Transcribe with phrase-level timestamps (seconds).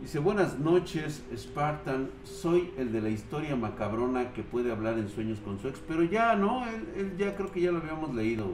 [0.00, 2.10] Dice, buenas noches, Spartan.
[2.22, 5.80] Soy el de la historia macabrona que puede hablar en sueños con su ex.
[5.88, 6.64] Pero ya, ¿no?
[6.68, 8.46] Él, ya creo que ya lo habíamos leído.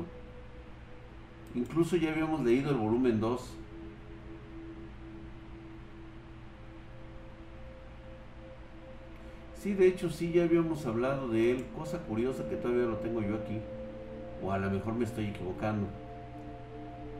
[1.54, 3.56] Incluso ya habíamos leído el volumen 2.
[9.60, 11.66] Sí, de hecho sí, ya habíamos hablado de él.
[11.76, 13.60] Cosa curiosa que todavía lo tengo yo aquí.
[14.42, 15.88] O a lo mejor me estoy equivocando.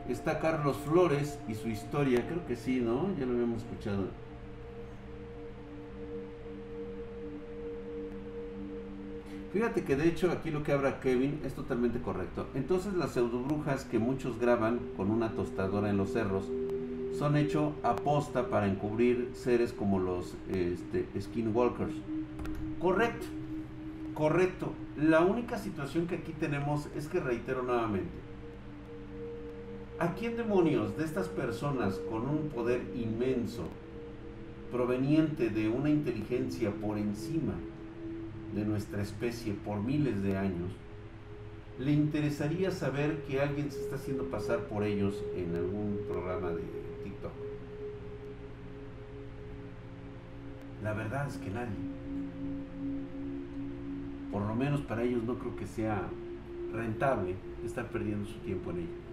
[0.09, 3.09] Está Carlos Flores y su historia, creo que sí, ¿no?
[3.19, 4.09] Ya lo habíamos escuchado.
[9.55, 12.49] Fíjate que de hecho aquí lo que habla Kevin es totalmente correcto.
[12.55, 16.51] Entonces las pseudobrujas que muchos graban con una tostadora en los cerros
[17.17, 21.95] son hecho aposta para encubrir seres como los este, skinwalkers.
[22.81, 23.27] Correcto,
[24.13, 24.73] correcto.
[24.97, 28.11] La única situación que aquí tenemos es que reitero nuevamente,
[30.05, 33.63] ¿A quién demonios de estas personas con un poder inmenso,
[34.71, 37.55] proveniente de una inteligencia por encima
[38.55, 40.73] de nuestra especie por miles de años,
[41.79, 46.65] le interesaría saber que alguien se está haciendo pasar por ellos en algún programa de
[47.03, 47.33] TikTok?
[50.83, 51.79] La verdad es que nadie.
[54.31, 56.11] Por lo menos para ellos no creo que sea
[56.75, 59.04] rentable estar perdiendo su tiempo en ello.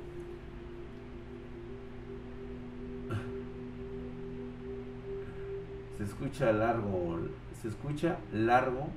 [6.02, 7.20] Se escucha largo,
[7.62, 8.88] se escucha largo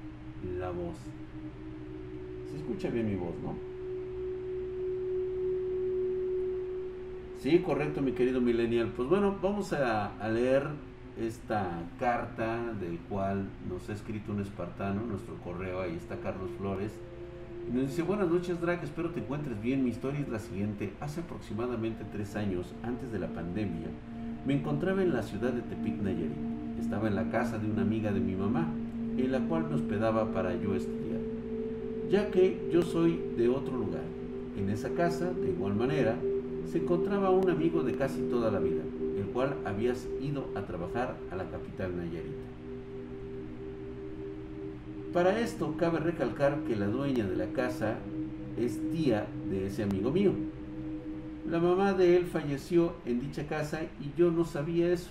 [0.58, 0.96] la voz.
[2.50, 3.54] Se escucha bien mi voz, ¿no?
[7.42, 8.90] Sí, correcto, mi querido millennial.
[8.96, 10.66] Pues bueno, vamos a, leer
[11.20, 16.92] esta carta del cual nos ha escrito un espartano, nuestro correo, ahí está Carlos Flores.
[17.70, 19.84] Nos dice, buenas noches Drag, espero te encuentres bien.
[19.84, 20.94] Mi historia es la siguiente.
[21.02, 23.88] Hace aproximadamente tres años, antes de la pandemia,
[24.46, 26.54] me encontraba en la ciudad de Tepic, Nayarit.
[26.80, 28.68] Estaba en la casa de una amiga de mi mamá,
[29.16, 31.20] en la cual me hospedaba para yo estudiar,
[32.10, 34.02] ya que yo soy de otro lugar.
[34.58, 36.16] En esa casa, de igual manera,
[36.70, 38.82] se encontraba un amigo de casi toda la vida,
[39.16, 42.44] el cual había ido a trabajar a la capital Nayarita.
[45.12, 47.98] Para esto cabe recalcar que la dueña de la casa
[48.58, 50.32] es tía de ese amigo mío.
[51.48, 55.10] La mamá de él falleció en dicha casa y yo no sabía eso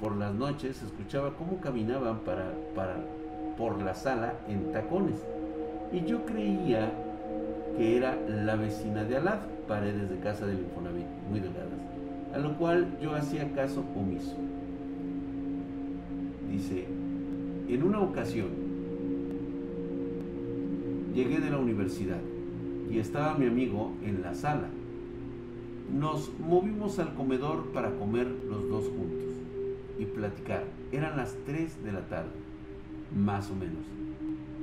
[0.00, 2.96] por las noches escuchaba cómo caminaban para, para,
[3.58, 5.16] por la sala en tacones.
[5.92, 6.90] Y yo creía
[7.76, 11.68] que era la vecina de al paredes de casa del Infonavit, muy delgadas.
[12.34, 14.36] A lo cual yo hacía caso omiso.
[16.50, 16.86] Dice,
[17.68, 18.48] en una ocasión
[21.14, 22.20] llegué de la universidad
[22.90, 24.68] y estaba mi amigo en la sala.
[25.92, 29.29] Nos movimos al comedor para comer los dos juntos
[30.00, 30.64] y platicar.
[30.90, 32.30] Eran las 3 de la tarde,
[33.14, 33.84] más o menos.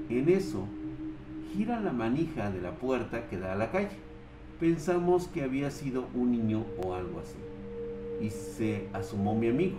[0.10, 0.66] En eso,
[1.54, 3.98] gira la manija de la puerta que da a la calle.
[4.60, 7.38] Pensamos que había sido un niño o algo así.
[8.20, 9.78] Y se asomó mi amigo,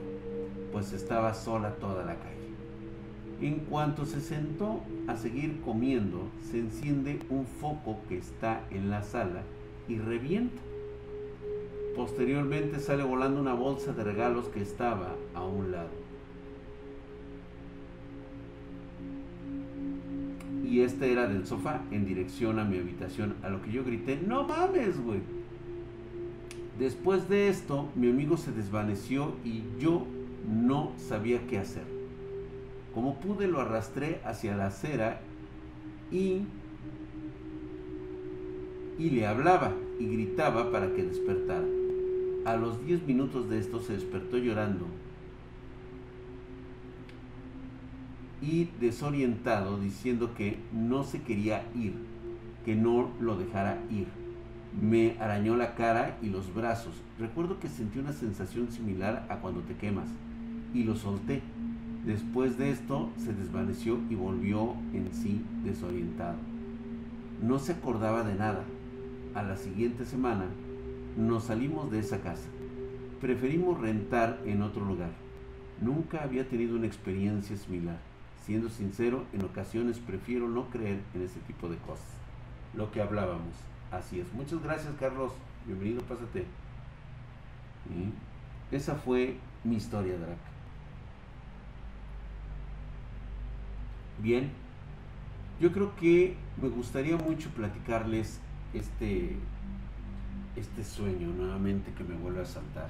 [0.71, 2.39] pues estaba sola toda la calle.
[3.41, 9.03] En cuanto se sentó a seguir comiendo, se enciende un foco que está en la
[9.03, 9.43] sala
[9.89, 10.61] y revienta.
[11.99, 15.91] Posteriormente sale volando una bolsa de regalos que estaba a un lado.
[20.65, 24.17] Y este era del sofá en dirección a mi habitación, a lo que yo grité,
[24.25, 25.23] no mames, güey.
[26.79, 30.07] Después de esto, mi amigo se desvaneció y yo
[30.49, 31.83] no sabía qué hacer.
[32.95, 35.21] Como pude, lo arrastré hacia la acera
[36.13, 36.43] y,
[39.01, 41.67] y le hablaba y gritaba para que despertara.
[42.45, 44.87] A los 10 minutos de esto se despertó llorando
[48.41, 51.95] y desorientado diciendo que no se quería ir,
[52.65, 54.07] que no lo dejara ir.
[54.81, 56.95] Me arañó la cara y los brazos.
[57.19, 60.09] Recuerdo que sentí una sensación similar a cuando te quemas
[60.73, 61.43] y lo solté.
[62.07, 66.37] Después de esto se desvaneció y volvió en sí desorientado.
[67.43, 68.65] No se acordaba de nada.
[69.35, 70.47] A la siguiente semana
[71.19, 72.49] nos salimos de esa casa.
[73.21, 75.11] Preferimos rentar en otro lugar.
[75.81, 77.99] Nunca había tenido una experiencia similar.
[78.45, 82.07] Siendo sincero, en ocasiones prefiero no creer en ese tipo de cosas.
[82.73, 83.55] Lo que hablábamos.
[83.91, 84.33] Así es.
[84.33, 85.33] Muchas gracias, Carlos.
[85.67, 86.47] Bienvenido, pásate.
[88.71, 90.39] esa fue mi historia, Drac.
[94.23, 94.51] Bien,
[95.61, 98.41] yo creo que me gustaría mucho platicarles
[98.73, 99.37] este
[100.59, 102.89] este sueño nuevamente que me vuelve a saltar.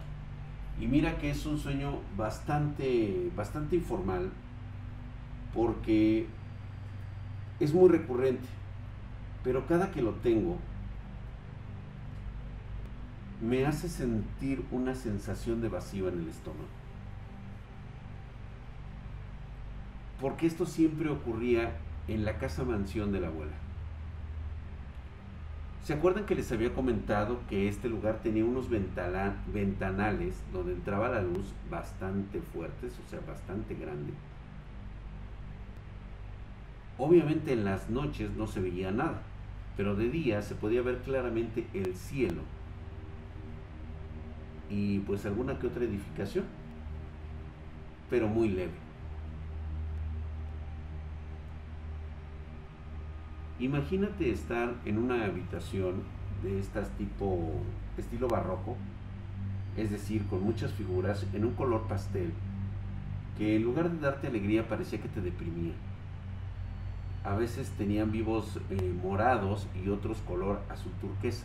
[0.80, 4.30] Y mira que es un sueño bastante, bastante informal,
[5.52, 6.26] porque
[7.60, 8.46] es muy recurrente,
[9.42, 10.56] pero cada que lo tengo,
[13.40, 16.66] me hace sentir una sensación de vacío en el estómago.
[20.20, 21.76] Porque esto siempre ocurría
[22.08, 23.67] en la casa mansión de la abuela.
[25.88, 31.23] ¿Se acuerdan que les había comentado que este lugar tenía unos ventanales donde entraba la
[31.23, 34.12] luz bastante fuertes, o sea, bastante grande?
[36.99, 39.23] Obviamente en las noches no se veía nada,
[39.79, 42.43] pero de día se podía ver claramente el cielo
[44.69, 46.44] y pues alguna que otra edificación,
[48.11, 48.88] pero muy leve.
[53.58, 56.02] Imagínate estar en una habitación
[56.43, 57.52] de estas tipo
[57.96, 58.76] estilo barroco,
[59.76, 62.32] es decir, con muchas figuras en un color pastel,
[63.37, 65.72] que en lugar de darte alegría parecía que te deprimía.
[67.25, 71.44] A veces tenían vivos eh, morados y otros color azul turquesa.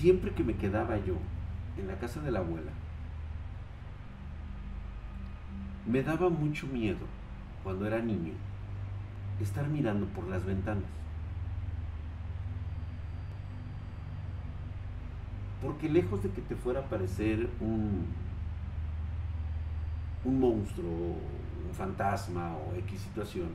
[0.00, 1.14] siempre que me quedaba yo
[1.76, 2.72] en la casa de la abuela,
[5.86, 7.06] me daba mucho miedo
[7.62, 8.32] cuando era niño
[9.40, 10.84] estar mirando por las ventanas.
[15.62, 18.06] Porque lejos de que te fuera a parecer un,
[20.24, 21.16] un monstruo,
[21.68, 23.48] un fantasma o X situación,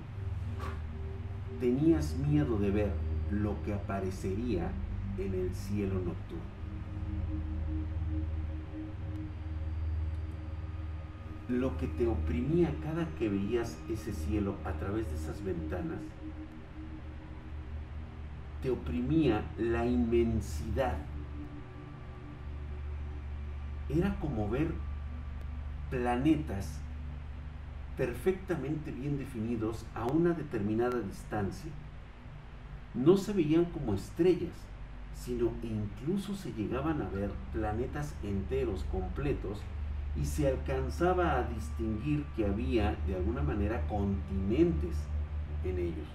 [1.59, 2.91] tenías miedo de ver
[3.31, 4.69] lo que aparecería
[5.17, 6.54] en el cielo nocturno.
[11.47, 15.99] Lo que te oprimía cada que veías ese cielo a través de esas ventanas,
[18.63, 20.97] te oprimía la inmensidad.
[23.89, 24.73] Era como ver
[25.91, 26.79] planetas
[27.95, 31.71] perfectamente bien definidos a una determinada distancia.
[32.95, 34.55] No se veían como estrellas,
[35.13, 39.61] sino incluso se llegaban a ver planetas enteros, completos,
[40.15, 44.95] y se alcanzaba a distinguir que había de alguna manera continentes
[45.63, 46.07] en ellos.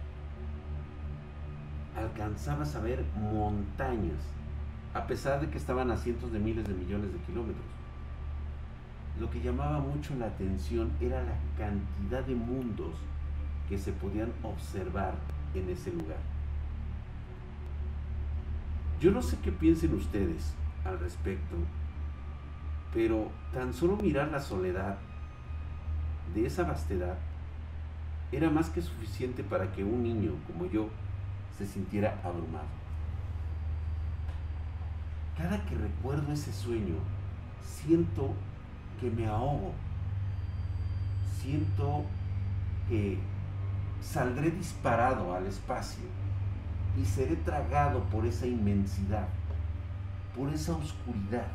[1.97, 4.21] Alcanzabas a ver montañas,
[4.95, 7.65] a pesar de que estaban a cientos de miles de millones de kilómetros.
[9.19, 12.95] Lo que llamaba mucho la atención era la cantidad de mundos
[13.69, 15.15] que se podían observar
[15.55, 16.19] en ese lugar.
[19.01, 20.55] Yo no sé qué piensen ustedes
[20.85, 21.57] al respecto,
[22.93, 24.99] pero tan solo mirar la soledad
[26.35, 27.17] de esa vastedad
[28.33, 30.89] era más que suficiente para que un niño como yo
[31.57, 32.81] se sintiera abrumado.
[35.37, 36.97] Cada que recuerdo ese sueño,
[37.65, 38.35] siento
[39.01, 39.73] que me ahogo,
[41.41, 42.05] siento
[42.89, 43.19] que
[44.03, 46.05] saldré disparado al espacio
[47.01, 49.29] y seré tragado por esa inmensidad,
[50.37, 51.47] por esa oscuridad.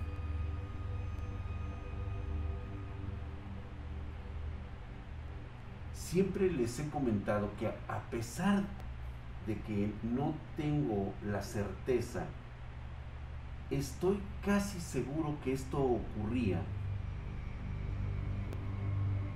[6.09, 8.63] Siempre les he comentado que a pesar
[9.47, 12.25] de que no tengo la certeza,
[13.71, 16.61] estoy casi seguro que esto ocurría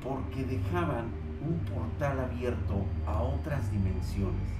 [0.04, 1.06] porque dejaban
[1.42, 4.60] un portal abierto a otras dimensiones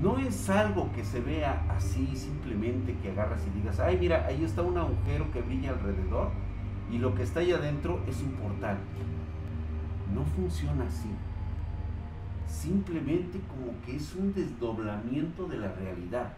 [0.00, 4.44] no es algo que se vea así simplemente que agarras y digas, ay mira, ahí
[4.44, 6.30] está un agujero que brilla alrededor
[6.90, 8.78] y lo que está ahí adentro es un portal.
[10.14, 11.10] No funciona así.
[12.48, 16.32] Simplemente como que es un desdoblamiento de la realidad.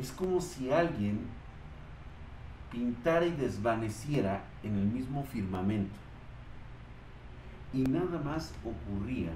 [0.00, 1.20] Es como si alguien
[2.70, 5.94] pintara y desvaneciera en el mismo firmamento.
[7.72, 9.30] Y nada más ocurría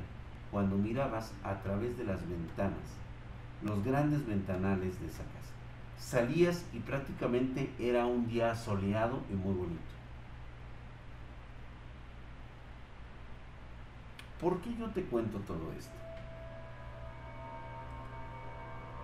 [0.51, 2.79] cuando mirabas a través de las ventanas,
[3.63, 5.49] los grandes ventanales de esa casa.
[5.99, 9.98] Salías y prácticamente era un día soleado y muy bonito.
[14.41, 15.95] ¿Por qué yo te cuento todo esto?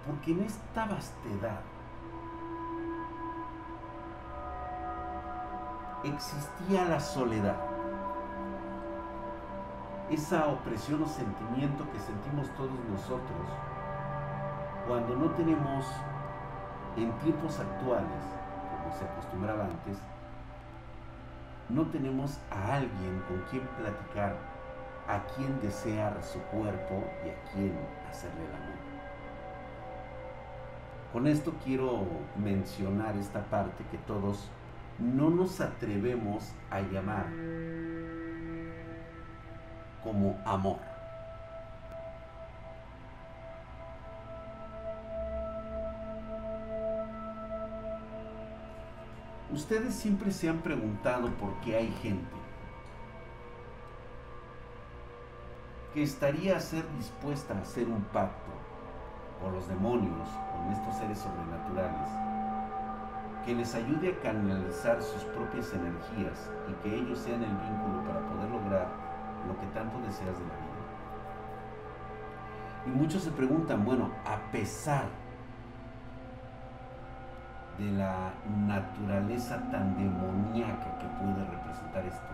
[0.07, 1.61] Porque en esta vastedad
[6.05, 7.75] existía la soledad
[10.11, 13.49] esa opresión o sentimiento que sentimos todos nosotros
[14.87, 15.87] cuando no tenemos
[16.97, 18.23] en tiempos actuales,
[18.83, 19.99] como se acostumbraba antes,
[21.71, 24.37] no tenemos a alguien con quien platicar,
[25.07, 27.73] a quien desear su cuerpo y a quien
[28.09, 28.75] hacerle el amor.
[31.13, 32.07] Con esto quiero
[32.37, 34.51] mencionar esta parte que todos
[34.99, 37.27] no nos atrevemos a llamar
[40.03, 40.79] como amor.
[49.53, 52.45] Ustedes siempre se han preguntado por qué hay gente
[55.95, 58.51] que estaría a ser dispuesta a hacer un pacto
[59.41, 62.11] con los demonios, con estos seres sobrenaturales,
[63.47, 68.21] que les ayude a canalizar sus propias energías y que ellos sean el vínculo para
[68.27, 68.89] poder lograr
[69.47, 70.75] lo que tanto deseas de la vida.
[72.87, 75.05] Y muchos se preguntan, bueno, a pesar
[77.79, 78.33] de la
[78.67, 82.29] naturaleza tan demoníaca que puede representar esto,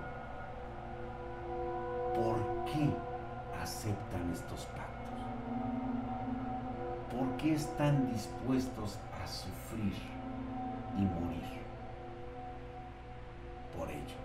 [2.15, 3.10] ¿por qué
[3.63, 5.21] aceptan estos pactos?
[7.11, 9.95] ¿Por qué están dispuestos a sufrir
[10.97, 11.61] y morir
[13.77, 14.21] por ello?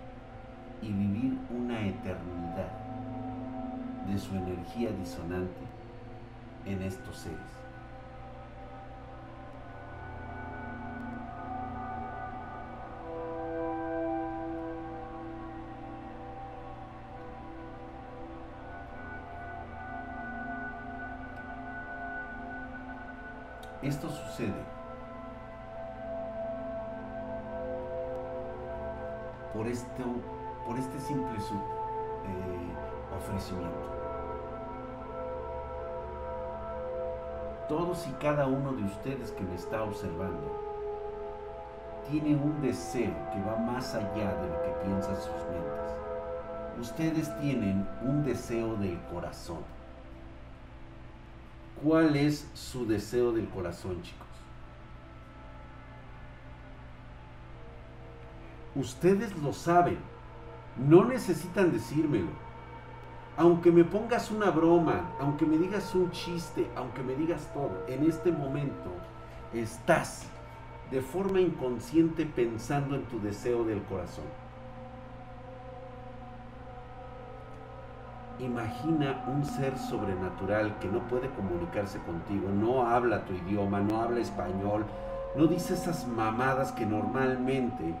[0.82, 2.70] Y vivir una eternidad
[4.06, 5.64] de su energía disonante
[6.64, 7.65] en estos seres.
[24.36, 24.52] Sucede
[29.54, 30.04] por, esto,
[30.66, 33.96] por este simple eh, ofrecimiento.
[37.68, 40.64] Todos y cada uno de ustedes que me está observando
[42.08, 46.80] tiene un deseo que va más allá de lo que piensan sus mentes.
[46.80, 49.64] Ustedes tienen un deseo del corazón
[51.82, 54.25] ¿Cuál es su deseo del corazón, chicos?
[58.76, 59.98] Ustedes lo saben.
[60.76, 62.28] No necesitan decírmelo.
[63.38, 68.04] Aunque me pongas una broma, aunque me digas un chiste, aunque me digas todo, en
[68.04, 68.90] este momento
[69.52, 70.26] estás
[70.90, 74.24] de forma inconsciente pensando en tu deseo del corazón.
[78.38, 84.20] Imagina un ser sobrenatural que no puede comunicarse contigo, no habla tu idioma, no habla
[84.20, 84.84] español,
[85.36, 87.94] no dice esas mamadas que normalmente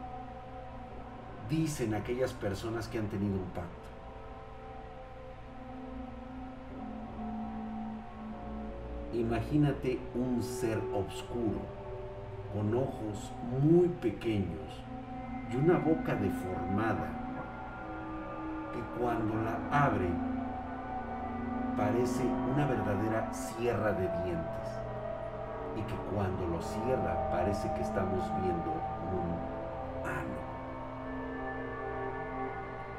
[1.48, 3.86] dicen aquellas personas que han tenido un pacto.
[9.14, 11.60] Imagínate un ser oscuro,
[12.52, 14.82] con ojos muy pequeños
[15.50, 17.26] y una boca deformada
[18.98, 20.08] cuando la abre
[21.76, 24.80] parece una verdadera sierra de dientes
[25.76, 28.72] y que cuando lo cierra parece que estamos viendo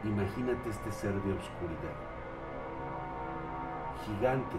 [0.04, 1.98] Imagínate este ser de oscuridad,
[4.06, 4.58] gigante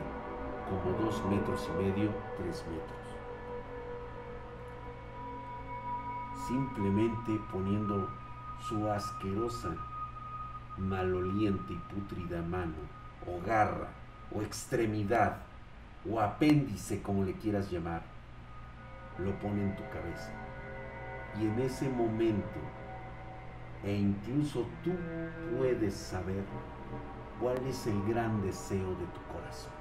[0.68, 2.98] como dos metros y medio, tres metros.
[6.46, 8.08] Simplemente poniendo
[8.60, 9.76] su asquerosa
[10.76, 12.74] maloliente y putrida mano,
[13.26, 13.88] o garra,
[14.34, 15.38] o extremidad,
[16.10, 18.02] o apéndice, como le quieras llamar,
[19.18, 20.32] lo pone en tu cabeza.
[21.38, 22.60] Y en ese momento,
[23.84, 24.92] e incluso tú
[25.56, 26.44] puedes saber
[27.40, 29.78] cuál es el gran deseo de tu corazón.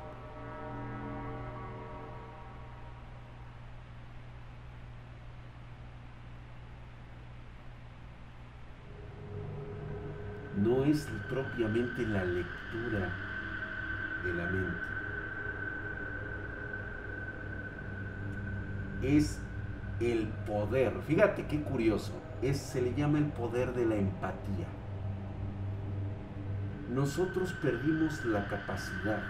[10.57, 13.13] no es propiamente la lectura
[14.23, 14.77] de la mente.
[19.03, 19.39] Es
[19.99, 20.93] el poder.
[21.07, 22.13] Fíjate qué curioso.
[22.41, 24.67] Es, se le llama el poder de la empatía.
[26.93, 29.23] Nosotros perdimos la capacidad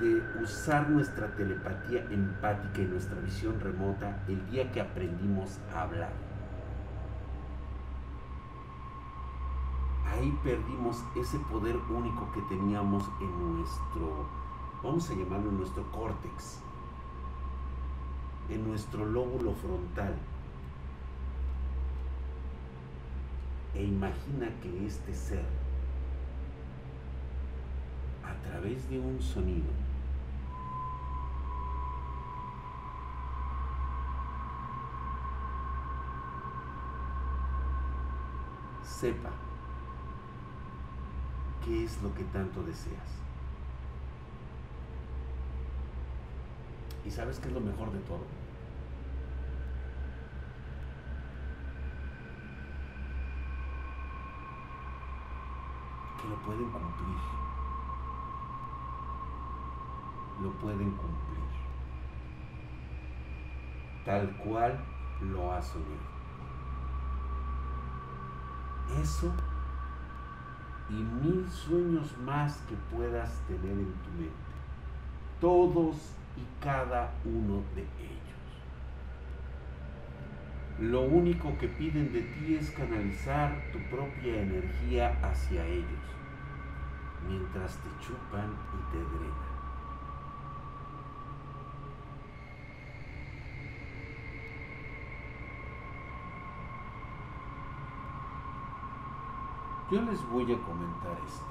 [0.00, 6.12] de usar nuestra telepatía empática y nuestra visión remota el día que aprendimos a hablar.
[10.14, 14.26] ahí perdimos ese poder único que teníamos en nuestro,
[14.82, 16.60] vamos a llamarlo nuestro córtex,
[18.48, 20.14] en nuestro lóbulo frontal.
[23.74, 25.44] E imagina que este ser,
[28.22, 29.72] a través de un sonido,
[38.82, 39.30] sepa
[41.64, 43.08] ¿Qué es lo que tanto deseas?
[47.06, 48.43] ¿Y sabes qué es lo mejor de todo?
[56.44, 57.18] Pueden cumplir.
[60.42, 61.44] Lo pueden cumplir.
[64.04, 64.84] Tal cual
[65.20, 66.14] lo ha soñado.
[69.00, 69.32] Eso
[70.90, 74.34] y mil sueños más que puedas tener en tu mente.
[75.40, 78.24] Todos y cada uno de ellos.
[80.80, 86.04] Lo único que piden de ti es canalizar tu propia energía hacia ellos,
[87.28, 89.54] mientras te chupan y te drenan.
[99.90, 101.44] Yo les voy a comentar esto.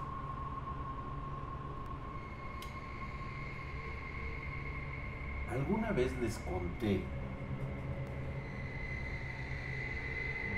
[5.52, 7.04] Alguna vez les conté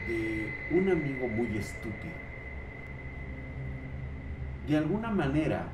[0.07, 2.34] de un amigo muy estúpido.
[4.67, 5.67] De alguna manera,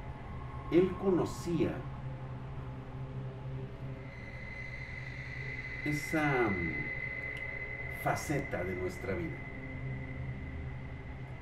[0.69, 1.71] él conocía
[5.86, 9.38] esa mm, faceta de nuestra vida.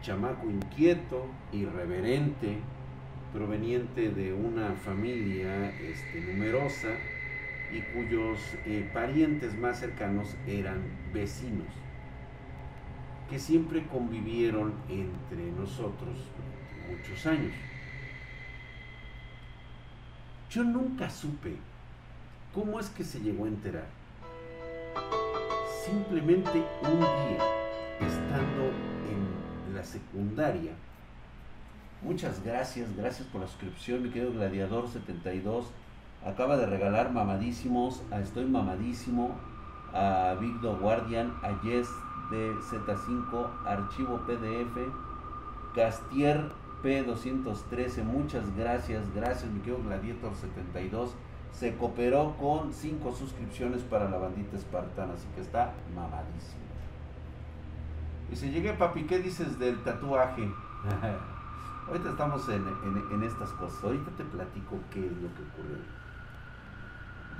[0.04, 2.60] Chamaco inquieto, irreverente,
[3.34, 6.90] proveniente de una familia este, numerosa
[7.72, 11.68] y cuyos eh, parientes más cercanos eran vecinos,
[13.28, 16.30] que siempre convivieron entre nosotros
[16.90, 17.54] muchos años.
[20.50, 21.56] Yo nunca supe
[22.54, 23.88] cómo es que se llegó a enterar.
[25.86, 27.44] Simplemente un día,
[28.00, 28.72] estando
[29.74, 30.74] la secundaria.
[32.02, 35.68] Muchas gracias, gracias por la suscripción, mi querido Gladiador 72.
[36.26, 39.38] Acaba de regalar mamadísimos a Estoy Mamadísimo,
[39.94, 41.88] a Victor Guardian, a Yes
[42.32, 44.78] de Z5, Archivo PDF,
[45.76, 46.52] Castier
[46.84, 48.04] P213.
[48.04, 51.16] Muchas gracias, gracias, mi querido Gladiator 72.
[51.52, 56.70] Se cooperó con 5 suscripciones para la bandita espartana, así que está mamadísimo.
[58.30, 60.48] Dice, llegué papi, ¿qué dices del tatuaje?
[61.88, 65.78] Ahorita estamos en, estas cosas, ahorita te platico qué es lo que ocurrió.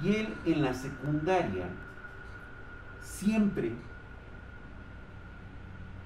[0.02, 1.70] Y él en la secundaria,
[3.00, 3.74] siempre,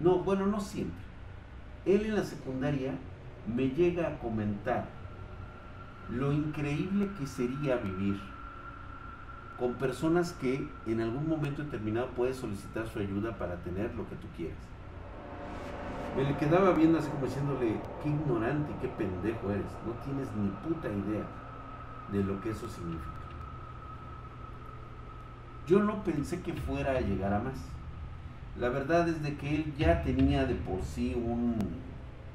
[0.02, 1.00] no, bueno, no siempre,
[1.86, 2.96] él en la secundaria
[3.48, 4.86] me llega a comentar
[6.10, 8.20] lo increíble que sería vivir
[9.58, 14.16] con personas que en algún momento determinado puedes solicitar su ayuda para tener lo que
[14.16, 14.74] tú quieras
[16.16, 20.28] me le quedaba viendo así como diciéndole, qué ignorante y qué pendejo eres, no tienes
[20.36, 21.26] ni puta idea
[22.12, 23.10] de lo que eso significa.
[25.68, 27.56] Yo no pensé que fuera a llegar a más.
[28.60, 31.56] La verdad es de que él ya tenía de por sí un,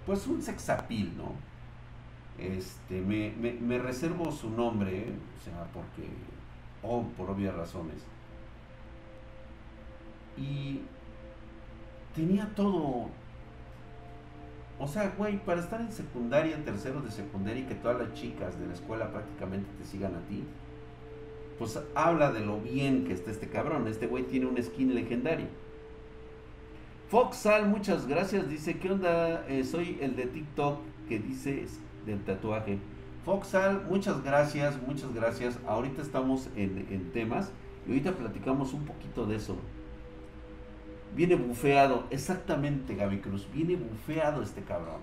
[0.08, 1.32] pues un sexapil, ¿no?
[2.42, 5.04] Este, me, me, reservo su nombre,
[5.38, 6.08] o sea, porque,
[6.82, 8.02] oh, por obvias razones.
[10.38, 10.80] Y
[12.14, 13.10] tenía todo,
[14.78, 18.14] o sea, güey, para estar en secundaria, en tercero de secundaria y que todas las
[18.14, 20.42] chicas de la escuela prácticamente te sigan a ti,
[21.58, 23.86] pues habla de lo bien que está este cabrón.
[23.86, 25.48] Este güey tiene un skin legendario.
[27.08, 28.50] Foxal, muchas gracias.
[28.50, 29.46] Dice, ¿qué onda?
[29.48, 31.64] Eh, soy el de TikTok que dice
[32.04, 32.78] del tatuaje.
[33.24, 35.58] Foxal, muchas gracias, muchas gracias.
[35.66, 37.50] Ahorita estamos en, en temas
[37.86, 39.56] y ahorita platicamos un poquito de eso.
[41.16, 45.00] Viene bufeado, exactamente Gaby Cruz, viene bufeado este cabrón.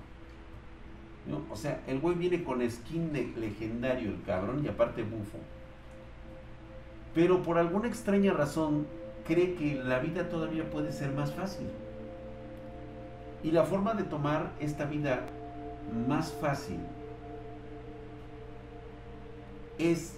[1.49, 5.39] O sea, el güey viene con skin legendario, el cabrón, y aparte bufo.
[7.15, 8.85] Pero por alguna extraña razón
[9.25, 11.65] cree que la vida todavía puede ser más fácil.
[13.45, 15.23] Y la forma de tomar esta vida
[16.07, 16.79] más fácil
[19.77, 20.15] es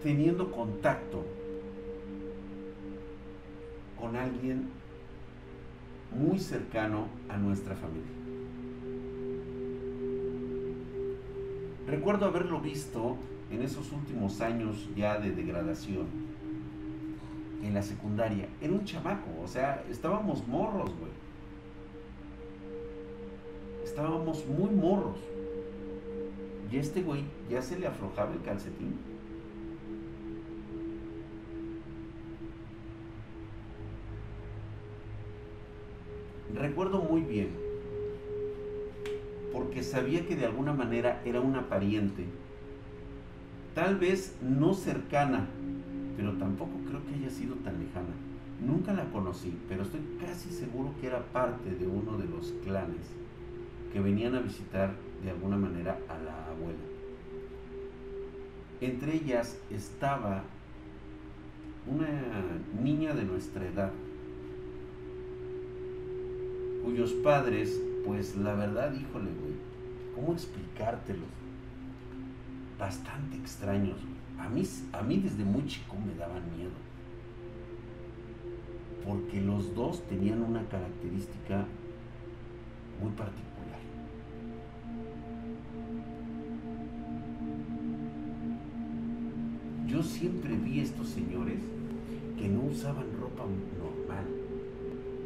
[0.00, 1.24] teniendo contacto
[3.98, 4.68] con alguien
[6.16, 8.12] muy cercano a nuestra familia.
[11.88, 13.16] Recuerdo haberlo visto
[13.50, 16.06] en esos últimos años ya de degradación
[17.64, 18.46] en la secundaria.
[18.60, 21.19] Era un chamaco, o sea, estábamos morros, güey.
[23.84, 25.18] Estábamos muy morros.
[26.70, 29.10] Y este güey ya se le aflojaba el calcetín.
[36.52, 37.48] recuerdo muy bien,
[39.50, 42.26] porque sabía que de alguna manera era una pariente
[43.74, 45.46] Tal vez no cercana,
[46.16, 48.14] pero tampoco creo que haya sido tan lejana.
[48.66, 53.14] Nunca la conocí, pero estoy casi seguro que era parte de uno de los clanes
[53.92, 56.78] que venían a visitar de alguna manera a la abuela.
[58.80, 60.42] Entre ellas estaba
[61.86, 62.08] una
[62.82, 63.92] niña de nuestra edad,
[66.84, 69.54] cuyos padres, pues la verdad, híjole, güey,
[70.14, 71.24] ¿cómo explicártelo?
[72.78, 73.98] Bastante extraños,
[74.38, 76.70] A mí, a mí desde muy chico me daban miedo.
[79.06, 81.66] Porque los dos tenían una característica
[83.02, 83.49] muy particular.
[90.00, 91.58] Yo siempre vi a estos señores
[92.38, 94.24] que no usaban ropa normal,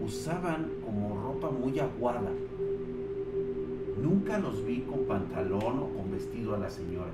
[0.05, 2.33] usaban como ropa muy aguada.
[4.03, 7.13] Nunca los vi con pantalón o con vestido a la señora.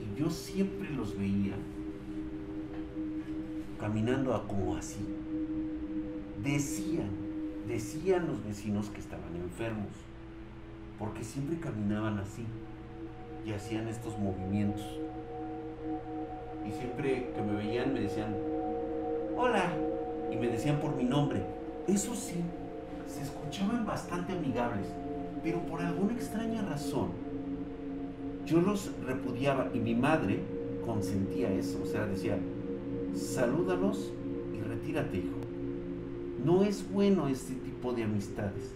[0.00, 1.52] Y yo siempre los veía
[3.78, 5.04] caminando como así.
[6.42, 7.10] Decían,
[7.66, 9.92] decían los vecinos que estaban enfermos,
[10.98, 12.46] porque siempre caminaban así
[13.44, 14.98] y hacían estos movimientos
[16.68, 18.34] y siempre que me veían me decían,
[19.36, 19.72] hola,
[20.30, 21.42] y me decían por mi nombre.
[21.86, 22.42] Eso sí,
[23.06, 24.86] se escuchaban bastante amigables,
[25.42, 27.08] pero por alguna extraña razón,
[28.44, 30.40] yo los repudiaba y mi madre
[30.84, 32.38] consentía eso, o sea, decía,
[33.14, 34.12] salúdalos
[34.54, 35.38] y retírate, hijo.
[36.44, 38.74] No es bueno este tipo de amistades.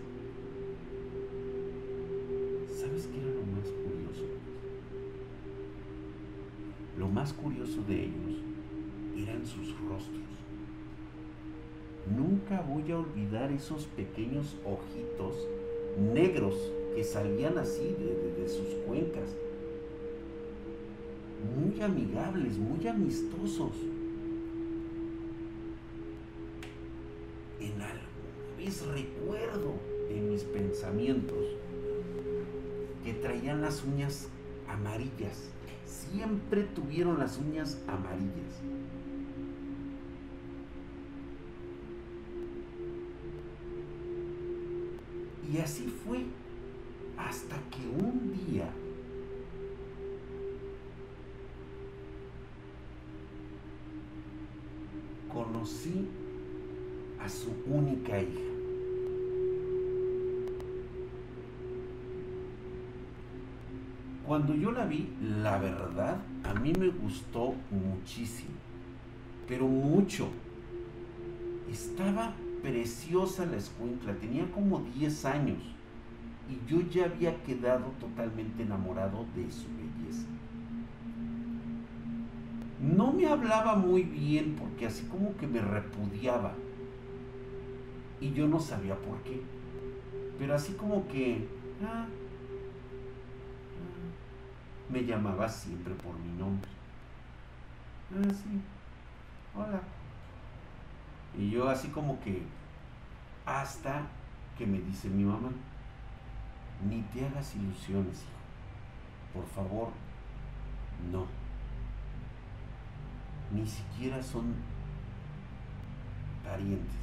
[12.60, 15.48] Voy a olvidar esos pequeños ojitos
[16.12, 16.54] negros
[16.94, 19.36] que salían así de, sus cuencas.
[21.56, 23.72] Muy amigables, muy amistosos.
[27.60, 28.02] En algo
[28.58, 29.74] vez recuerdo
[30.10, 31.46] en mis pensamientos
[33.04, 34.28] que traían las uñas
[34.68, 35.52] amarillas
[35.92, 38.60] siempre tuvieron las uñas amarillas.
[45.52, 46.24] Y así fue
[47.18, 48.70] hasta que un día
[55.30, 56.08] conocí
[57.20, 58.40] a su única hija.
[64.26, 68.54] Cuando yo la vi, la verdad, a mí me gustó muchísimo,
[69.46, 70.28] pero mucho.
[71.70, 75.58] Estaba preciosa la escuincla, tenía como 10 años
[76.48, 80.26] y yo ya había quedado totalmente enamorado de su belleza.
[82.80, 86.54] No me hablaba muy bien porque así como que me repudiaba
[88.20, 89.42] y yo no sabía por qué,
[90.38, 91.48] pero así como que,
[91.84, 92.06] ah,
[94.88, 96.68] me llamaba siempre por mi nombre.
[98.14, 98.60] Ah, sí.
[99.54, 99.80] Hola.
[101.36, 102.42] Y yo así como que
[103.46, 104.02] hasta
[104.56, 105.50] que me dice mi mamá,
[106.88, 108.42] ni te hagas ilusiones, hijo.
[109.32, 109.88] Por favor,
[111.10, 111.26] no.
[113.50, 114.54] Ni siquiera son
[116.44, 116.96] parientes.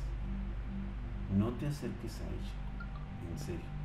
[1.36, 3.32] No te acerques a ella.
[3.32, 3.80] En serio.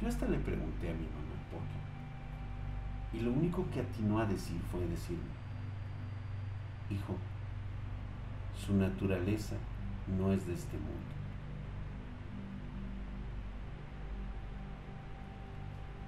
[0.00, 3.18] Yo hasta le pregunté a mi mamá por qué.
[3.18, 5.24] Y lo único que atinó a decir fue decirme,
[6.90, 7.16] hijo,
[8.66, 9.56] su naturaleza
[10.18, 11.10] no es de este mundo.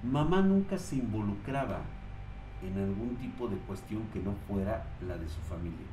[0.03, 1.79] Mamá nunca se involucraba
[2.61, 5.87] en algún tipo de cuestión que no fuera la de su familia.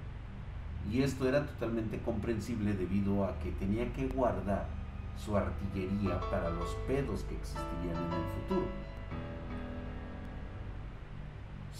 [0.90, 4.66] Y esto era totalmente comprensible debido a que tenía que guardar
[5.16, 8.89] su artillería para los pedos que existirían en el futuro.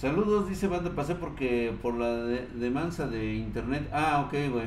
[0.01, 3.87] Saludos, dice Banda, pasé porque por la demanda de internet.
[3.93, 4.67] Ah, ok, güey.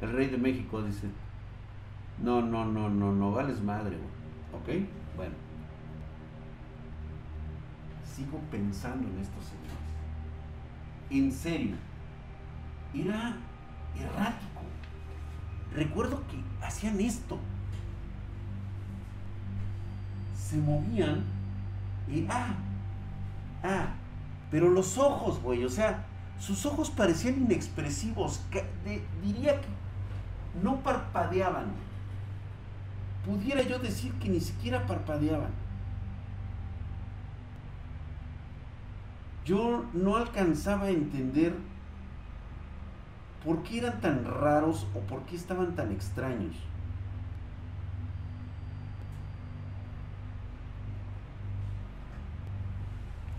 [0.00, 1.06] El rey de México dice.
[2.20, 4.80] No, no, no, no, no, vales madre, güey.
[4.82, 4.88] ¿Ok?
[5.14, 5.36] Bueno.
[8.04, 9.70] Sigo pensando en estos señores.
[11.10, 11.76] En serio.
[12.92, 13.36] Era
[13.96, 14.62] errático.
[15.76, 17.38] Recuerdo que hacían esto.
[20.34, 21.22] Se movían
[22.08, 22.56] y ah,
[23.62, 23.94] ah,
[24.52, 26.06] pero los ojos, güey, o sea,
[26.38, 28.40] sus ojos parecían inexpresivos.
[29.20, 29.68] diría que
[30.62, 31.72] no parpadeaban.
[33.26, 35.62] Pudiera yo decir que ni siquiera parpadeaban.
[39.44, 41.54] yo no alcanzaba a entender
[43.44, 46.54] por qué eran tan raros o por qué estaban tan extraños.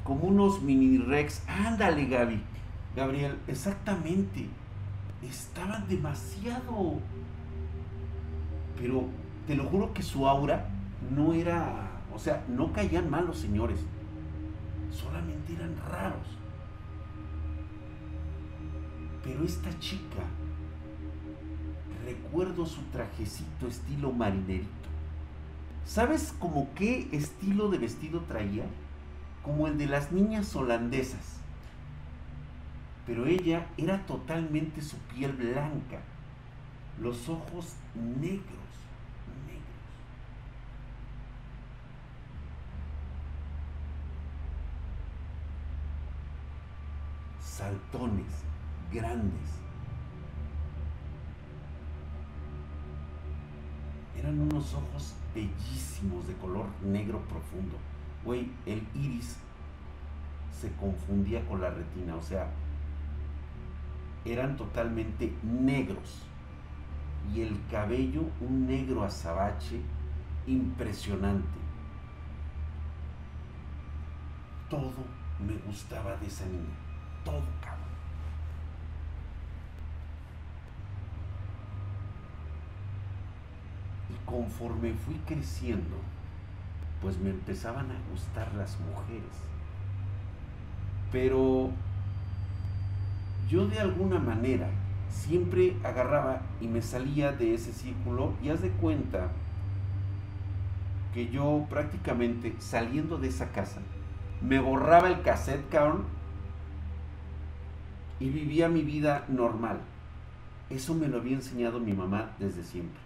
[0.03, 1.43] Como unos mini rex.
[1.47, 2.41] Ándale, Gaby.
[2.95, 4.47] Gabriel, exactamente.
[5.21, 6.99] Estaban demasiado.
[8.77, 9.07] Pero
[9.47, 10.69] te lo juro que su aura
[11.09, 12.01] no era.
[12.13, 13.79] O sea, no caían mal los señores.
[14.91, 16.27] Solamente eran raros.
[19.23, 20.23] Pero esta chica,
[22.05, 24.67] recuerdo su trajecito estilo marinerito.
[25.85, 28.65] ¿Sabes como qué estilo de vestido traía?
[29.43, 31.39] Como el de las niñas holandesas.
[33.05, 35.99] Pero ella era totalmente su piel blanca,
[37.01, 38.45] los ojos negros,
[39.45, 39.63] negros.
[47.41, 48.25] Saltones,
[48.91, 49.49] grandes.
[54.17, 57.75] Eran unos ojos bellísimos de color negro profundo.
[58.25, 59.37] Güey, el iris
[60.51, 62.47] se confundía con la retina, o sea,
[64.25, 66.23] eran totalmente negros.
[67.33, 69.81] Y el cabello un negro azabache
[70.45, 71.59] impresionante.
[74.69, 74.91] Todo
[75.45, 76.75] me gustaba de esa niña.
[77.23, 77.83] Todo, cabrón.
[84.25, 85.97] conforme fui creciendo,
[87.03, 89.29] pues me empezaban a gustar las mujeres.
[91.11, 91.69] Pero
[93.49, 94.69] yo de alguna manera
[95.09, 99.27] siempre agarraba y me salía de ese círculo y haz de cuenta
[101.13, 103.81] que yo prácticamente saliendo de esa casa
[104.41, 106.05] me borraba el cassette, cabrón,
[108.19, 109.81] y vivía mi vida normal.
[110.69, 112.99] Eso me lo había enseñado mi mamá desde siempre.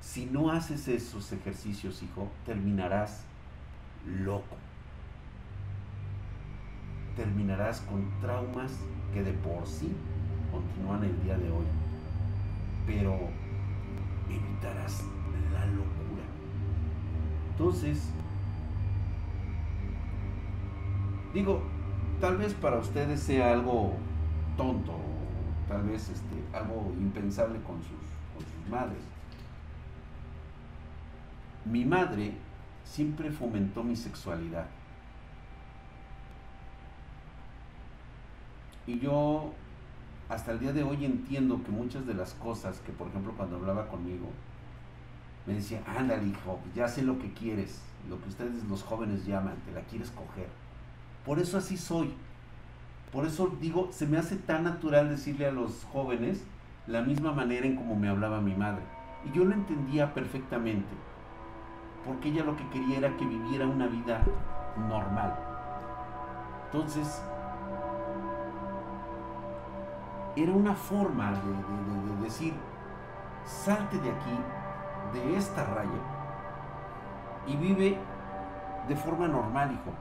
[0.00, 3.24] Si no haces esos ejercicios, hijo, terminarás
[4.06, 4.56] loco.
[7.16, 8.72] Terminarás con traumas
[9.12, 9.94] que de por sí
[10.50, 11.66] continúan el día de hoy.
[12.86, 13.14] Pero
[14.28, 15.04] evitarás
[15.52, 16.24] la locura.
[17.50, 18.08] Entonces,
[21.34, 21.62] digo,
[22.20, 23.92] tal vez para ustedes sea algo
[24.56, 24.96] tonto,
[25.68, 28.00] tal vez este, algo impensable con sus,
[28.34, 29.19] con sus madres.
[31.64, 32.34] Mi madre
[32.84, 34.66] siempre fomentó mi sexualidad.
[38.86, 39.52] Y yo
[40.28, 43.56] hasta el día de hoy entiendo que muchas de las cosas que, por ejemplo, cuando
[43.56, 44.28] hablaba conmigo,
[45.46, 49.56] me decía, ándale hijo, ya sé lo que quieres, lo que ustedes los jóvenes llaman,
[49.66, 50.48] te la quieres coger.
[51.24, 52.14] Por eso así soy.
[53.12, 56.44] Por eso digo, se me hace tan natural decirle a los jóvenes
[56.86, 58.82] la misma manera en como me hablaba mi madre.
[59.28, 61.09] Y yo lo entendía perfectamente
[62.04, 64.20] porque ella lo que quería era que viviera una vida
[64.88, 65.36] normal.
[66.66, 67.22] Entonces,
[70.36, 72.54] era una forma de, decir,
[73.44, 74.38] salte de aquí,
[75.12, 75.90] de esta raya,
[77.46, 77.98] y vive
[78.88, 79.92] de forma normal, hijo.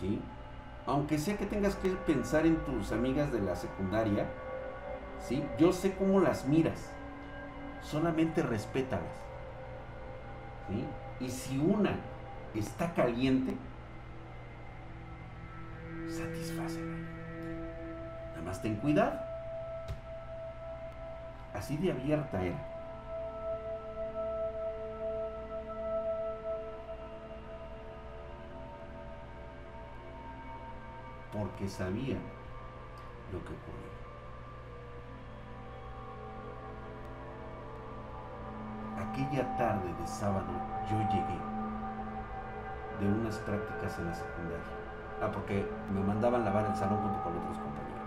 [0.00, 0.22] ¿Sí?
[0.86, 4.26] Aunque sea que tengas que pensar en tus amigas de la secundaria,
[5.18, 5.44] ¿sí?
[5.58, 6.90] Yo sé cómo las miras,
[7.82, 9.29] solamente respétalas.
[11.20, 11.96] Y si una
[12.54, 13.54] está caliente,
[16.08, 16.96] satisfácela.
[18.30, 19.18] Nada más ten cuidado.
[21.52, 22.66] Así de abierta era.
[31.32, 32.16] Porque sabía
[33.32, 34.09] lo que ocurría.
[39.20, 40.46] Aquella tarde de sábado
[40.88, 41.38] yo llegué
[43.00, 44.64] de unas prácticas en la secundaria.
[45.22, 48.00] Ah, porque me mandaban lavar el salón junto con otros compañeros.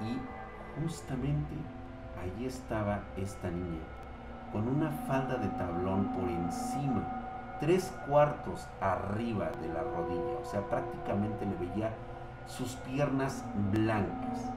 [0.00, 1.54] Y justamente
[2.20, 3.84] allí estaba esta niña,
[4.52, 10.60] con una falda de tablón por encima, tres cuartos arriba de la rodilla, o sea,
[10.62, 11.90] prácticamente le veía
[12.46, 14.50] sus piernas blancas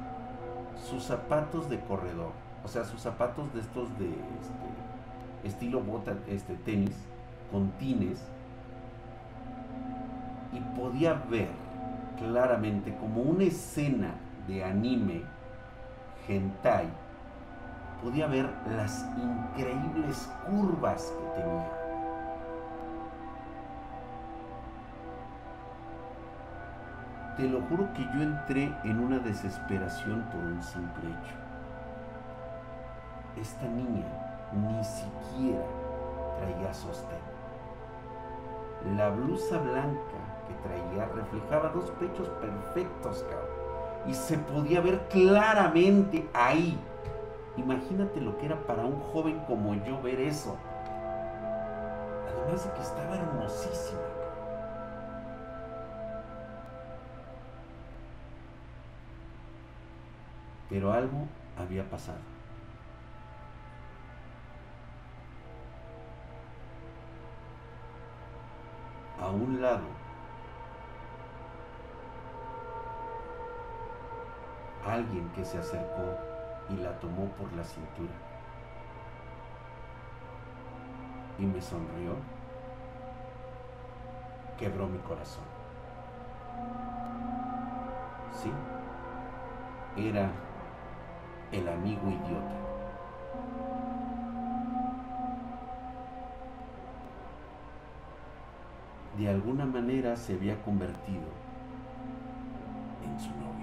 [0.90, 2.32] sus zapatos de corredor,
[2.64, 6.96] o sea, sus zapatos de estos de este, estilo bota, este tenis,
[7.52, 8.24] con tines,
[10.54, 11.50] y podía ver
[12.18, 14.16] claramente como una escena
[14.48, 15.24] de anime
[16.28, 16.88] hentai,
[18.04, 21.77] podía ver las increíbles curvas que tenía.
[27.38, 31.36] Te lo juro que yo entré en una desesperación por un simple hecho.
[33.40, 34.08] Esta niña
[34.54, 35.64] ni siquiera
[36.40, 37.20] traía sostén.
[38.96, 43.58] La blusa blanca que traía reflejaba dos pechos perfectos, cabrón.
[44.08, 46.80] Y se podía ver claramente ahí.
[47.56, 50.56] Imagínate lo que era para un joven como yo ver eso.
[52.28, 54.17] Además de que estaba hermosísima.
[60.70, 61.28] Pero algo
[61.58, 62.20] había pasado.
[69.20, 69.98] A un lado
[74.86, 76.18] alguien que se acercó
[76.70, 78.14] y la tomó por la cintura
[81.40, 82.16] y me sonrió,
[84.58, 85.44] quebró mi corazón.
[88.34, 88.52] Sí,
[89.96, 90.32] era
[91.52, 92.58] el amigo idiota.
[99.18, 101.28] De alguna manera se había convertido
[103.04, 103.57] en su novio.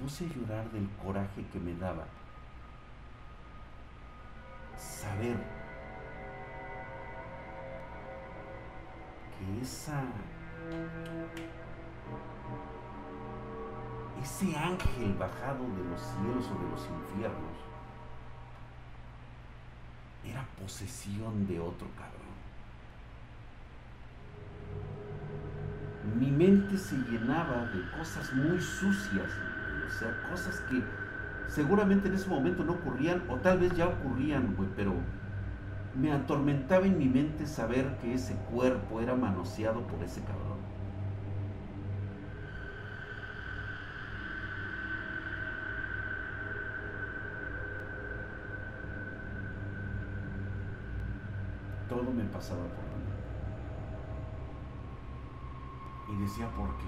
[0.00, 2.06] Puse a llorar del coraje que me daba
[4.76, 5.36] saber
[9.36, 10.02] que esa
[14.22, 17.56] ese ángel bajado de los cielos o de los infiernos
[20.24, 22.20] era posesión de otro cabrón.
[26.18, 29.30] Mi mente se llenaba de cosas muy sucias,
[29.90, 30.84] o sea, cosas que
[31.46, 34.94] seguramente en ese momento no ocurrían, o tal vez ya ocurrían, güey, pero
[35.92, 40.60] me atormentaba en mi mente saber que ese cuerpo era manoseado por ese cabrón.
[51.88, 53.26] Todo me pasaba por la mente.
[56.06, 56.86] Y decía, ¿por qué?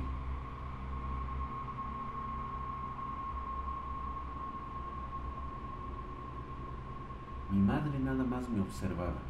[7.53, 9.23] Mi madre nada más me observaba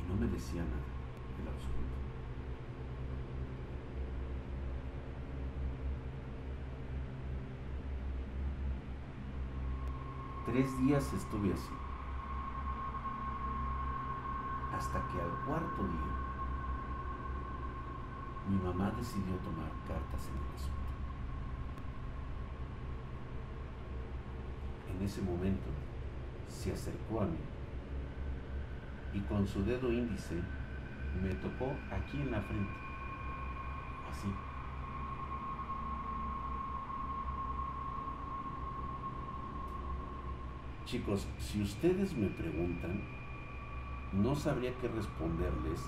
[0.00, 0.90] y no me decía nada
[1.36, 1.94] del absoluto.
[10.46, 11.74] Tres días estuve así,
[14.76, 16.14] hasta que al cuarto día
[18.48, 20.90] mi mamá decidió tomar cartas en el asunto.
[24.90, 25.93] En ese momento
[26.48, 27.38] se acercó a mí
[29.14, 30.42] y con su dedo índice
[31.22, 32.72] me tocó aquí en la frente,
[34.10, 34.28] así.
[40.84, 43.02] Chicos, si ustedes me preguntan,
[44.12, 45.80] no sabría qué responderles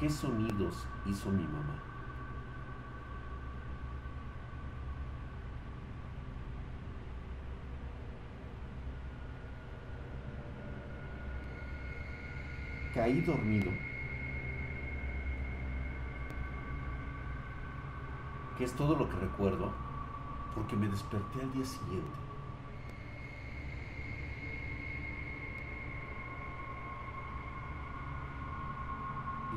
[0.00, 1.91] qué sonidos hizo mi mamá.
[13.02, 13.68] Caí dormido,
[18.56, 19.72] que es todo lo que recuerdo,
[20.54, 22.18] porque me desperté al día siguiente.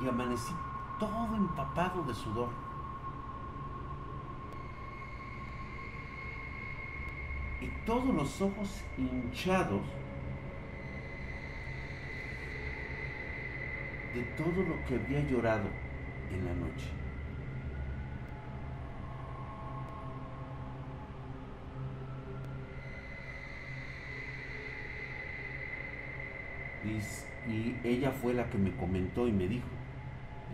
[0.01, 0.55] Y amanecí
[0.99, 2.49] todo empapado de sudor.
[7.61, 9.83] Y todos los ojos hinchados
[14.15, 15.67] de todo lo que había llorado
[16.31, 16.89] en la noche.
[27.47, 29.67] Y, ella fue la que me comentó y me dijo,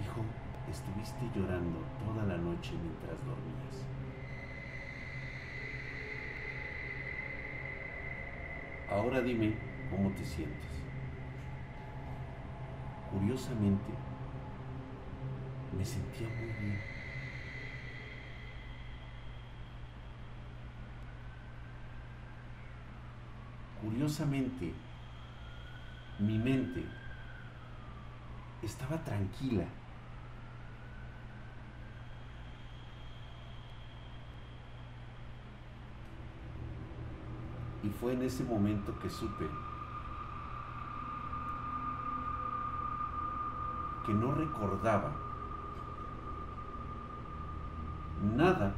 [0.01, 0.25] hijo,
[0.69, 3.87] estuviste llorando toda la noche mientras dormías.
[8.89, 9.53] Ahora dime
[9.89, 10.90] cómo te sientes.
[13.11, 13.91] Curiosamente,
[15.77, 16.79] me sentía muy bien.
[23.81, 24.73] Curiosamente,
[26.19, 26.85] mi mente
[28.61, 29.65] estaba tranquila.
[37.83, 39.45] Y fue en ese momento que supe
[44.05, 45.11] que no recordaba
[48.35, 48.73] nada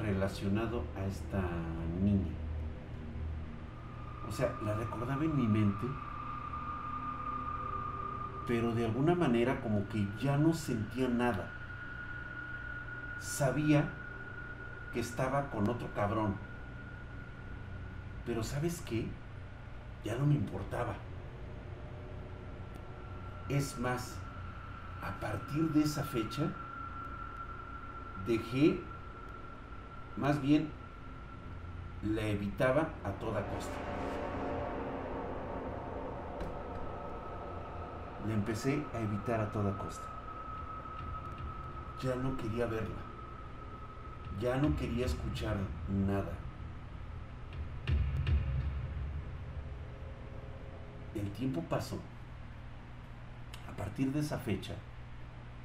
[0.00, 1.40] relacionado a esta
[2.02, 2.32] niña.
[4.28, 5.86] O sea, la recordaba en mi mente,
[8.46, 11.50] pero de alguna manera como que ya no sentía nada.
[13.20, 13.88] Sabía
[14.92, 16.36] que estaba con otro cabrón.
[18.26, 19.06] Pero ¿sabes qué?
[20.04, 20.94] Ya no me importaba.
[23.48, 24.16] Es más,
[25.02, 26.50] a partir de esa fecha,
[28.26, 28.80] dejé,
[30.16, 30.70] más bien,
[32.02, 33.74] la evitaba a toda costa.
[38.26, 40.06] La empecé a evitar a toda costa.
[42.02, 43.02] Ya no quería verla.
[44.40, 45.56] Ya no quería escuchar
[45.88, 46.32] nada.
[51.14, 51.98] El tiempo pasó
[53.68, 54.74] a partir de esa fecha,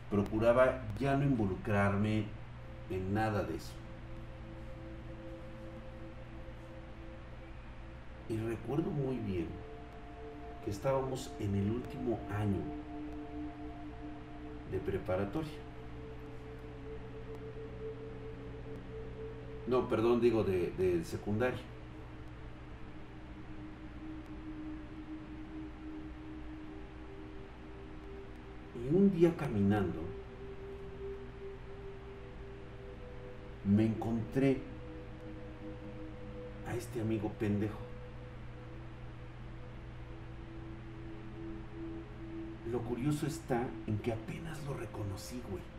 [0.10, 2.26] procuraba ya no involucrarme
[2.90, 3.74] en nada de eso.
[8.30, 9.48] Y recuerdo muy bien
[10.64, 12.62] que estábamos en el último año
[14.72, 15.70] de preparatoria.
[19.68, 21.60] No, perdón, digo de, secundaria.
[28.92, 30.00] Un día caminando,
[33.64, 34.58] me encontré
[36.68, 37.78] a este amigo pendejo.
[42.72, 45.79] Lo curioso está en que apenas lo reconocí, güey.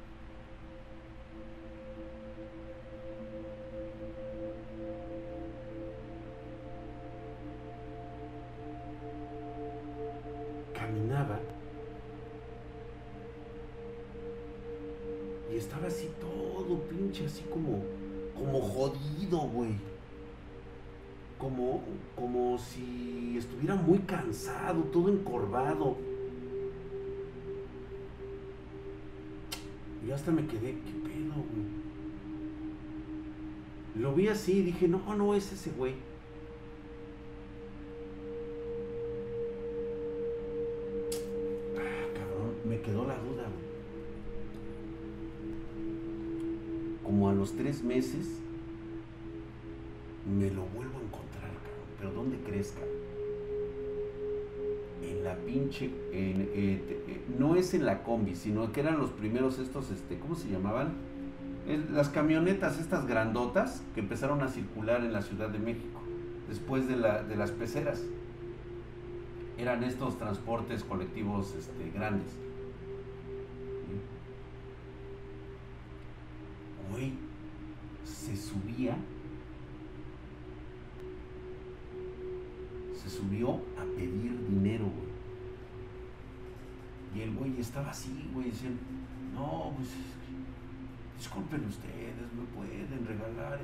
[24.30, 25.96] Cansado, todo encorvado.
[30.06, 31.80] Y hasta me quedé, ¿qué pedo, güey?
[33.96, 35.94] Lo vi así y dije, no, no es ese güey.
[41.76, 43.48] Ah, cabrón, me quedó la duda.
[47.02, 48.38] Como a los tres meses,
[50.24, 51.88] me lo vuelvo a encontrar, cabrón.
[51.98, 52.99] ¿Pero dónde crees, cabrón?
[55.36, 60.18] Pinche, eh, eh, no es en la combi, sino que eran los primeros estos, este,
[60.18, 60.92] ¿cómo se llamaban?
[61.92, 66.00] Las camionetas, estas grandotas, que empezaron a circular en la Ciudad de México,
[66.48, 68.02] después de las peceras.
[69.56, 72.32] Eran estos transportes colectivos este, grandes.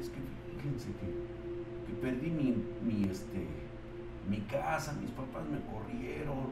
[0.07, 0.21] Es que
[0.57, 1.07] fíjense que,
[1.87, 2.55] que perdí mi,
[2.85, 3.47] mi, este,
[4.29, 6.47] mi casa, mis papás me corrieron,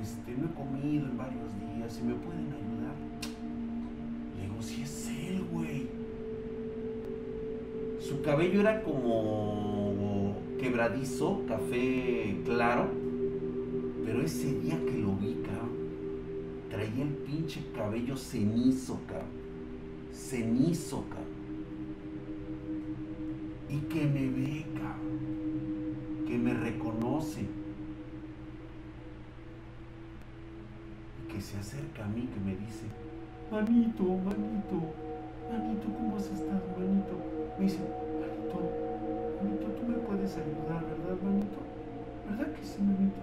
[0.00, 2.94] este, no he comido en varios días, ¿y me pueden ayudar?
[4.36, 5.86] Le digo, si es él, güey.
[8.00, 12.88] Su cabello era como quebradizo, café claro,
[14.04, 15.36] pero ese día que lo vi,
[16.70, 19.28] traía el pinche cabello cenizo, cabrón.
[20.12, 21.04] Cenizo.
[23.74, 24.64] Y que me ve.
[26.28, 27.40] Que me reconoce.
[31.18, 32.86] Y que se acerca a mí, que me dice,
[33.50, 34.78] manito, manito,
[35.50, 37.18] manito, ¿cómo has estado, manito?
[37.58, 37.80] Me dice,
[38.20, 38.62] manito,
[39.42, 41.58] manito, tú me puedes ayudar, ¿verdad, manito?
[42.30, 43.18] ¿Verdad que sí, manito?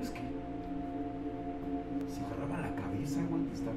[0.00, 0.22] Es que
[2.08, 3.76] se agarraba la cabeza, güey, que estaba.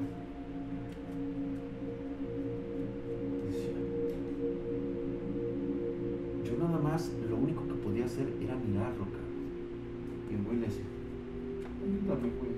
[6.68, 9.26] Nada más, lo único que podía hacer era mirarlo, cabrón.
[10.60, 10.84] Le decía,
[11.82, 12.50] ayúdame, güey.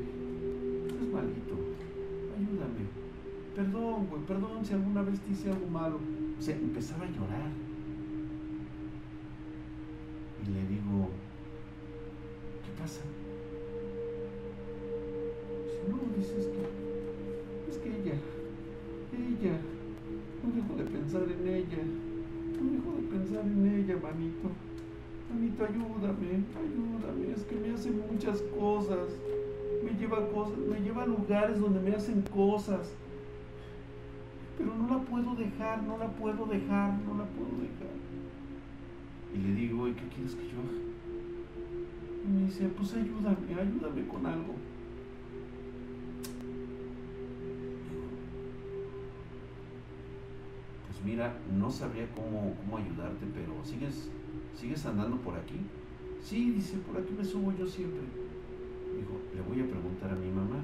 [0.89, 1.57] Es malito.
[2.37, 2.85] Ayúdame.
[3.55, 5.99] Perdón, güey, perdón si alguna vez te hice algo malo.
[6.39, 7.51] O sea, empezaba a llorar.
[10.43, 11.09] Y le digo,
[12.65, 13.01] ¿qué pasa?
[15.65, 16.88] Dice, no, dices que
[23.37, 24.51] en ella, manito.
[25.31, 29.11] Manito, ayúdame, ayúdame, es que me hace muchas cosas,
[29.85, 32.95] me lleva cosas, me lleva a lugares donde me hacen cosas,
[34.57, 37.95] pero no la puedo dejar, no la puedo dejar, no la puedo dejar.
[39.35, 40.89] Y le digo, ¿y qué quieres que yo haga?
[42.33, 44.55] Me dice, pues ayúdame, ayúdame con algo.
[51.09, 54.11] Mira, no sabría cómo, cómo ayudarte, pero ¿sigues,
[54.55, 55.57] ¿sigues andando por aquí?
[56.23, 58.03] Sí, dice, por aquí me subo yo siempre.
[58.95, 60.61] Dijo, le voy a preguntar a mi mamá,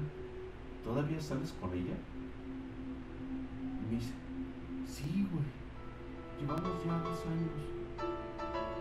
[0.83, 1.97] ¿todavía sales con ella?
[3.81, 4.13] Y me dice,
[4.87, 5.45] sí, güey,
[6.39, 7.65] llevamos ya dos años.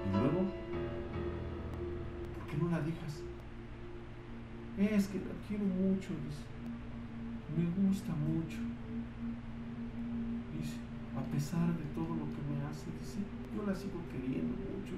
[0.05, 0.45] Y luego,
[2.35, 3.23] ¿Por qué no la dejas?
[4.77, 6.45] Es que la quiero mucho, dice.
[7.57, 8.59] Me gusta mucho.
[11.17, 13.19] A pesar de todo lo que me hace, dice,
[13.55, 14.95] yo la sigo queriendo mucho.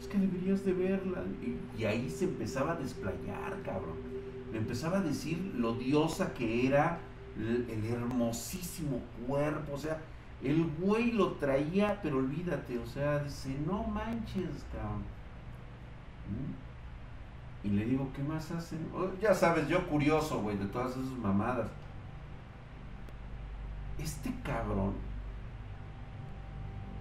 [0.00, 1.24] Es que deberías de verla.
[1.76, 3.96] y, ahí se empezaba a desplayar, cabrón.
[4.52, 6.98] Me empezaba a decir lo diosa que era,
[7.36, 10.00] el, el hermosísimo cuerpo, o sea,
[10.42, 15.02] el güey lo traía, pero olvídate, o sea, dice, no manches, cabrón.
[16.30, 16.70] ¿Mm?
[17.62, 18.78] Y le digo, ¿qué más hacen?
[18.94, 21.68] Oh, ya sabes, yo curioso, güey, de todas esas mamadas.
[23.98, 24.94] Este cabrón,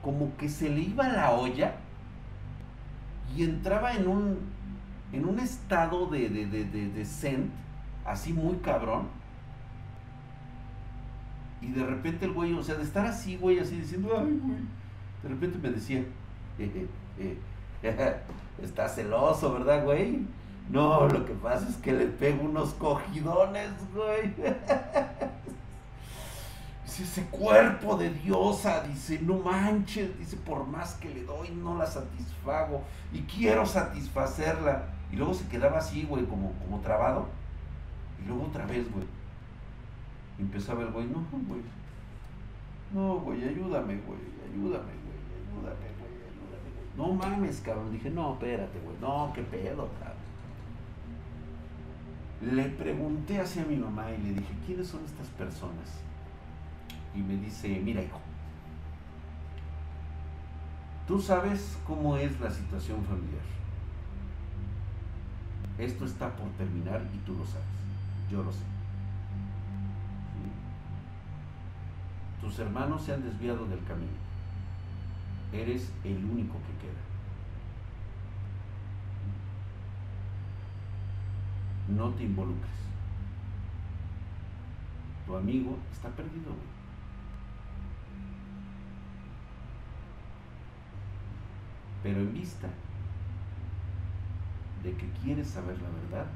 [0.02, 1.76] como que se le iba la olla
[3.36, 4.38] y entraba en un,
[5.12, 7.52] en un estado de, de, de, de, de zen,
[8.06, 9.08] así muy cabrón.
[11.62, 14.60] Y de repente el güey, o sea, de estar así, güey, así diciendo, ay, güey.
[15.24, 16.00] De repente me decía,
[16.58, 16.88] eh,
[17.20, 17.38] eh,
[17.84, 18.16] eh,
[18.64, 20.20] está celoso, ¿verdad, güey?
[20.70, 24.34] No, lo que pasa es que le pego unos cogidones, güey.
[27.00, 31.78] Dice, ese cuerpo de diosa, dice, no manches, dice, por más que le doy, no
[31.78, 32.84] la satisfago.
[33.14, 34.84] Y quiero satisfacerla.
[35.10, 37.28] Y luego se quedaba así, güey, como, como trabado.
[38.22, 39.06] Y luego otra vez, güey.
[40.40, 41.62] Empezaba el güey, no, güey.
[42.94, 46.98] No, güey, ayúdame, güey, ayúdame, güey, ayúdame, güey, ayúdame, güey.
[46.98, 47.92] No mames, cabrón.
[47.94, 48.98] Dije, no, espérate, güey.
[49.00, 50.20] No, qué pedo, cabrón.
[52.42, 56.09] Le pregunté hacia mi mamá y le dije, ¿quiénes son estas personas?
[57.16, 58.20] Y me dice, mira, hijo,
[61.08, 63.42] tú sabes cómo es la situación familiar.
[65.78, 67.66] Esto está por terminar y tú lo sabes.
[68.30, 68.64] Yo lo sé.
[72.42, 74.12] Tus hermanos se han desviado del camino.
[75.52, 77.00] Eres el único que queda.
[81.98, 82.70] No te involucres.
[85.26, 86.46] Tu amigo está perdido.
[86.46, 86.79] güey.
[92.02, 92.68] Pero en vista
[94.84, 96.32] de que quieres saber la verdad,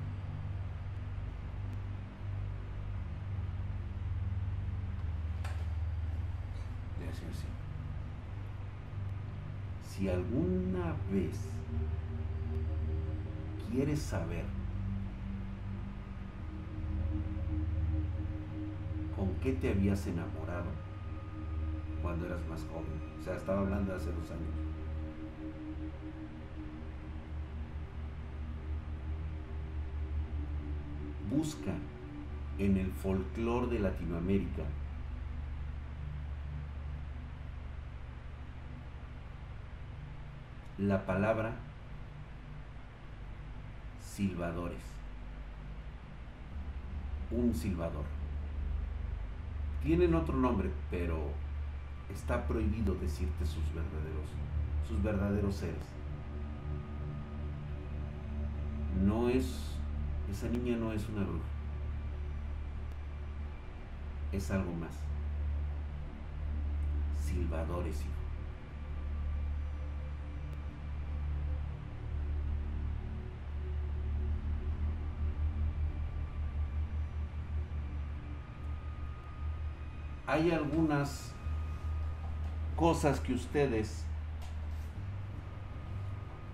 [7.00, 7.48] de así así.
[9.90, 11.40] Si alguna vez
[13.72, 14.46] quieres saber
[19.16, 20.66] con qué te habías enamorado
[22.02, 24.73] cuando eras más joven, o sea, estaba hablando de hace dos años.
[31.44, 31.74] Busca
[32.58, 34.64] en el folclore de Latinoamérica
[40.78, 41.52] la palabra
[44.00, 44.80] silbadores,
[47.32, 48.06] un silbador.
[49.82, 51.18] Tienen otro nombre, pero
[52.10, 54.30] está prohibido decirte sus verdaderos,
[54.88, 55.84] sus verdaderos seres.
[59.04, 59.73] No es
[60.30, 61.46] esa niña no es una bruja.
[64.32, 64.96] Es algo más.
[67.24, 68.10] Silbadores, hijo.
[80.26, 81.32] Hay algunas
[82.76, 84.04] cosas que ustedes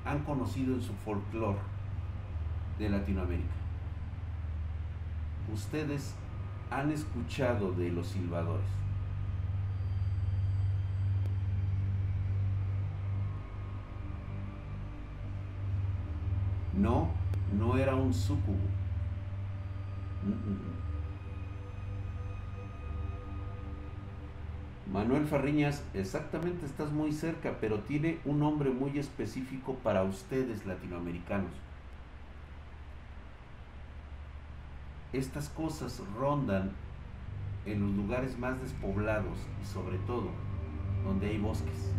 [0.04, 1.79] han conocido en su folclore
[2.80, 3.54] de Latinoamérica.
[5.54, 6.16] Ustedes
[6.72, 8.66] han escuchado de los silbadores.
[16.74, 17.10] No,
[17.58, 18.56] no era un sucubo.
[24.92, 31.52] Manuel Farriñas, exactamente estás muy cerca, pero tiene un nombre muy específico para ustedes latinoamericanos.
[35.12, 36.72] Estas cosas rondan
[37.66, 40.30] en los lugares más despoblados y sobre todo
[41.04, 41.92] donde hay bosques.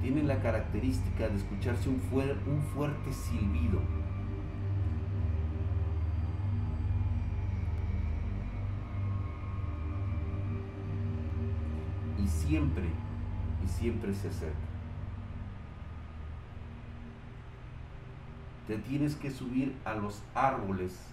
[0.00, 3.80] Tienen la característica de escucharse un, fuerte silbido
[12.22, 12.88] y siempre,
[13.64, 14.58] y siempre se acerca.
[18.66, 21.11] Te tienes que subir a los árboles.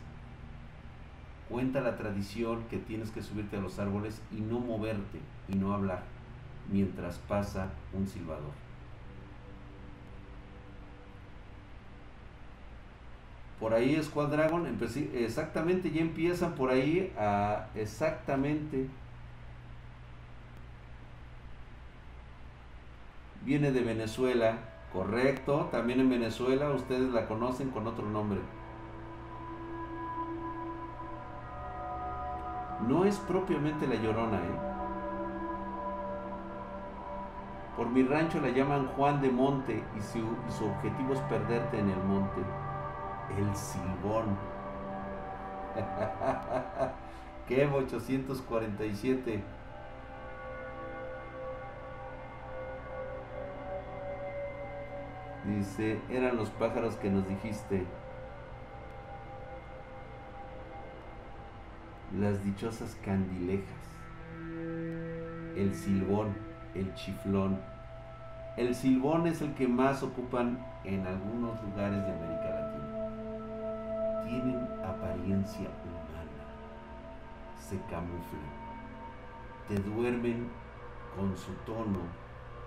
[1.50, 5.74] Cuenta la tradición que tienes que subirte a los árboles y no moverte y no
[5.74, 6.04] hablar
[6.72, 8.52] mientras pasa un silbador.
[13.60, 14.66] Por ahí Squad Dragon,
[15.16, 18.88] exactamente, ya empiezan por ahí a exactamente
[23.44, 24.60] viene de Venezuela,
[24.94, 28.40] correcto, también en Venezuela ustedes la conocen con otro nombre.
[32.90, 34.60] No es propiamente la llorona, ¿eh?
[37.78, 42.04] Por mi rancho la llaman Juan de Monte y su, objetivo es perderte en el
[42.04, 42.42] monte.
[43.38, 44.36] El silbón.
[47.48, 47.68] ¿Qué?
[47.68, 49.44] 847.
[55.46, 57.86] Dice, eran los pájaros que nos dijiste.
[62.18, 63.68] Las dichosas candilejas.
[65.56, 66.34] El silbón,
[66.74, 67.60] el chiflón.
[68.58, 74.24] El silbón es el que más ocupan en algunos lugares de América Latina.
[74.26, 76.46] Tienen apariencia humana.
[77.60, 78.42] Se camuflan.
[79.68, 80.50] Te duermen
[81.16, 82.00] con su tono,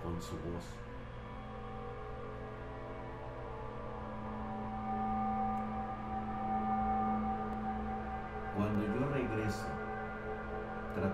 [0.04, 0.81] con su voz.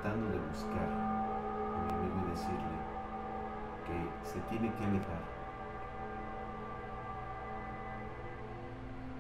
[0.01, 2.79] Tratando de buscar a mi amigo y decirle
[3.85, 5.23] que se tiene que alejar,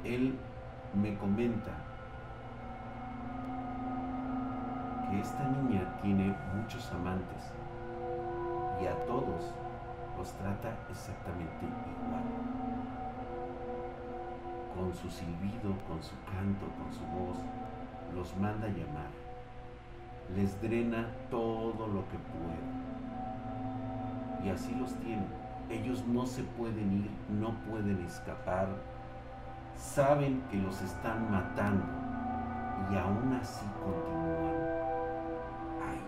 [0.04, 0.38] él
[0.94, 1.72] me comenta
[5.10, 7.52] que esta niña tiene muchos amantes
[8.80, 9.52] y a todos
[10.16, 12.22] los trata exactamente igual.
[14.76, 17.38] Con su silbido, con su canto, con su voz,
[18.14, 19.27] los manda a llamar,
[20.36, 22.68] les drena todo lo que puede.
[24.44, 25.26] Y así los tiene.
[25.70, 28.68] Ellos no se pueden ir, no pueden escapar.
[29.74, 31.84] Saben que los están matando
[32.90, 34.56] y aún así continúan
[35.86, 36.02] ahí.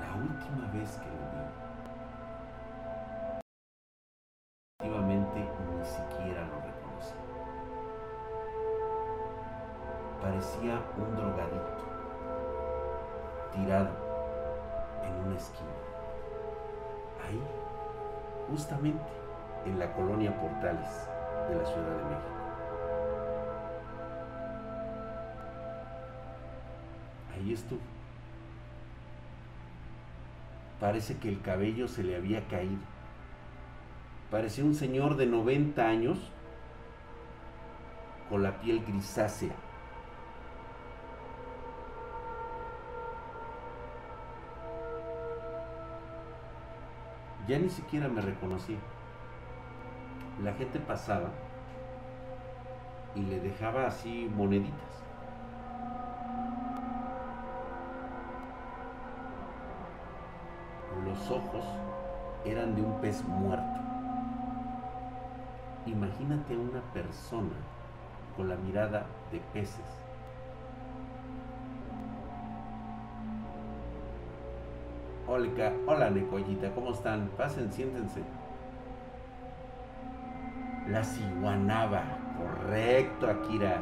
[0.00, 1.63] La última vez que lo vi,
[10.72, 11.84] un drogadito
[13.52, 13.90] tirado
[15.04, 15.68] en una esquina.
[17.26, 17.40] Ahí,
[18.50, 19.04] justamente
[19.66, 21.08] en la colonia Portales
[21.48, 22.34] de la Ciudad de México.
[27.34, 27.80] Ahí estuvo.
[30.80, 32.82] Parece que el cabello se le había caído.
[34.30, 36.30] Parecía un señor de 90 años
[38.28, 39.54] con la piel grisácea
[47.46, 48.78] ya ni siquiera me reconocía.
[50.42, 51.30] La gente pasaba
[53.14, 55.02] y le dejaba así moneditas.
[61.04, 61.64] Los ojos
[62.44, 63.80] eran de un pez muerto.
[65.86, 67.56] Imagínate una persona
[68.36, 70.03] con la mirada de peces
[75.26, 77.30] Hola, hola Necollita, ¿cómo están?
[77.38, 78.22] Pasen, siéntense.
[80.86, 82.02] La ciguanaba,
[82.36, 83.80] correcto, Akira.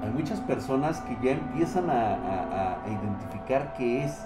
[0.00, 4.24] Hay muchas personas que ya empiezan a, identificar qué es.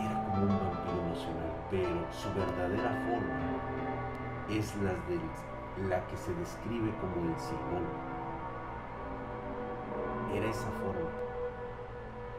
[0.00, 3.50] Era como un vampiro emocional, pero su verdadera forma
[4.48, 7.84] es la de la que se describe como el Simón.
[10.34, 11.19] Era esa forma.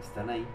[0.02, 0.46] Están ahí,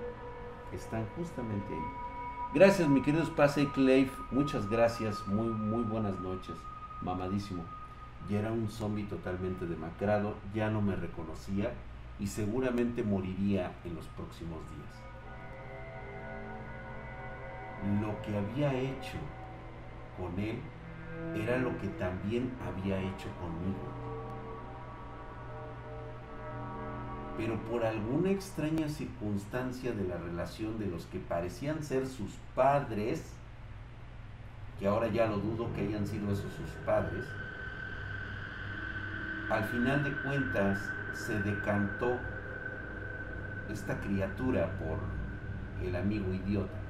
[0.73, 2.07] están justamente ahí.
[2.53, 4.11] Gracias, mi querido Space Clave.
[4.31, 5.27] Muchas gracias.
[5.29, 6.57] Muy, muy buenas noches.
[7.01, 7.63] Mamadísimo.
[8.29, 10.35] Ya era un zombie totalmente demacrado.
[10.53, 11.73] Ya no me reconocía.
[12.19, 14.97] Y seguramente moriría en los próximos días.
[18.01, 19.19] Lo que había hecho
[20.17, 20.59] con él
[21.37, 24.06] era lo que también había hecho conmigo.
[27.37, 33.25] Pero por alguna extraña circunstancia de la relación de los que parecían ser sus padres,
[34.79, 37.25] que ahora ya lo dudo que hayan sido esos sus padres,
[39.51, 40.79] al final de cuentas
[41.13, 42.19] se decantó
[43.71, 44.99] esta criatura por
[45.87, 46.87] el amigo idiota.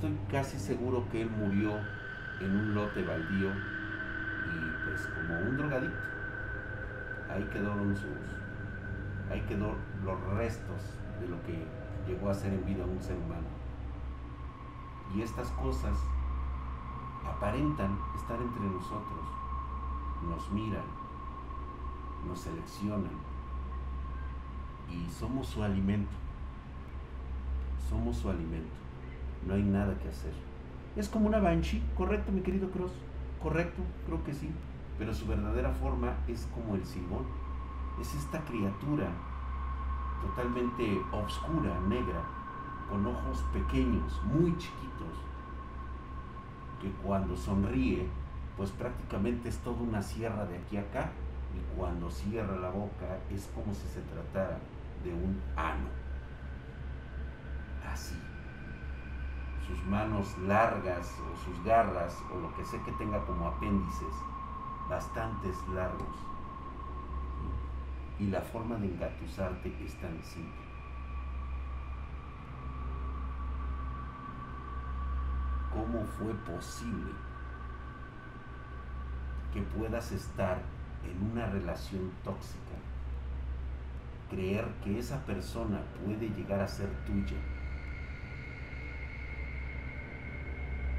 [0.00, 1.72] estoy casi seguro que él murió
[2.40, 3.50] en un lote baldío
[4.46, 6.08] y pues como un drogadicto.
[7.28, 9.74] Ahí quedaron sus, ahí quedó
[10.04, 11.64] los restos de lo que
[12.06, 13.46] llegó a ser en vida un ser humano.
[15.14, 15.96] Y estas cosas
[17.24, 19.26] aparentan estar entre nosotros,
[20.28, 20.84] nos miran,
[22.26, 23.30] nos seleccionan
[24.90, 26.12] y somos su alimento.
[27.88, 28.74] Somos su alimento.
[29.46, 30.32] No hay nada que hacer.
[30.96, 32.92] Es como una banshee, correcto, mi querido Cross.
[33.42, 34.50] Correcto, creo que sí.
[34.98, 37.24] Pero su verdadera forma es como el Simón.
[38.00, 39.08] Es esta criatura
[40.20, 42.22] totalmente oscura, negra,
[42.90, 45.16] con ojos pequeños, muy chiquitos,
[46.80, 48.06] que cuando sonríe,
[48.56, 51.10] pues prácticamente es toda una sierra de aquí a acá,
[51.54, 54.58] y cuando cierra la boca es como si se tratara
[55.02, 55.88] de un ano.
[57.90, 58.16] Así
[59.70, 64.14] sus manos largas o sus garras o lo que sé que tenga como apéndices
[64.88, 66.16] bastantes largos.
[68.18, 70.70] Y la forma de engatusarte es tan simple.
[75.72, 77.12] ¿Cómo fue posible
[79.52, 80.60] que puedas estar
[81.04, 82.74] en una relación tóxica?
[84.28, 87.38] Creer que esa persona puede llegar a ser tuya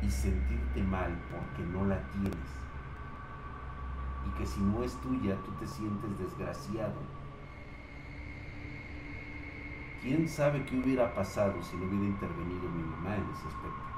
[0.02, 2.36] y sentirte mal porque no la tienes.
[4.28, 7.02] Y que si no es tuya, tú te sientes desgraciado.
[10.02, 13.92] ¿Quién sabe qué hubiera pasado si no hubiera intervenido mi mamá en ese aspecto?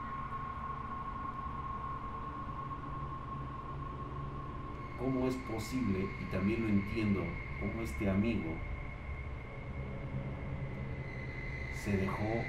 [5.00, 7.24] ¿Cómo es posible, y también lo entiendo,
[7.60, 8.54] cómo este amigo
[11.84, 12.44] se dejó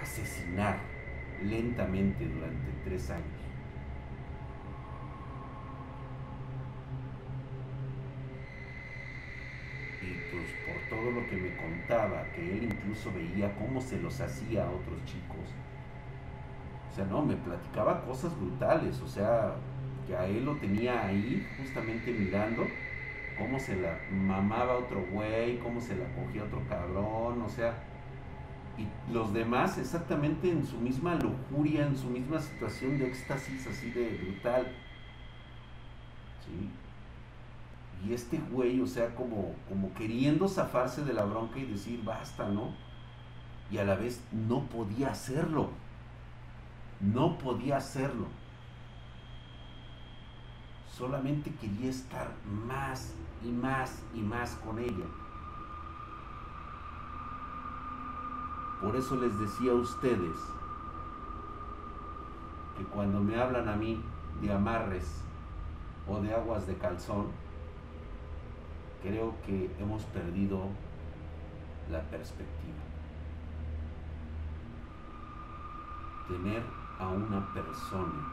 [0.00, 0.91] asesinar
[1.42, 3.24] lentamente durante tres años.
[10.00, 14.20] Y pues por todo lo que me contaba, que él incluso veía cómo se los
[14.20, 15.54] hacía a otros chicos.
[16.90, 19.54] O sea, no, me platicaba cosas brutales, o sea,
[20.06, 22.76] que a él lo tenía ahí justamente mirando
[23.34, 27.91] cómo se la mamaba otro güey, cómo se la cogía otro cabrón, o sea,
[28.78, 33.90] y los demás exactamente en su misma lujuria, en su misma situación de éxtasis así
[33.90, 34.66] de brutal.
[36.44, 36.70] ¿Sí?
[38.04, 42.48] Y este güey, o sea, como, como queriendo zafarse de la bronca y decir, basta,
[42.48, 42.72] ¿no?
[43.70, 45.70] Y a la vez no podía hacerlo.
[47.00, 48.26] No podía hacerlo.
[50.88, 53.14] Solamente quería estar más
[53.44, 55.06] y más y más con ella.
[58.82, 60.36] Por eso les decía a ustedes
[62.76, 64.02] que cuando me hablan a mí
[64.40, 65.22] de amarres
[66.08, 67.28] o de aguas de calzón,
[69.00, 70.66] creo que hemos perdido
[71.92, 72.82] la perspectiva.
[76.26, 76.64] Tener
[76.98, 78.32] a una persona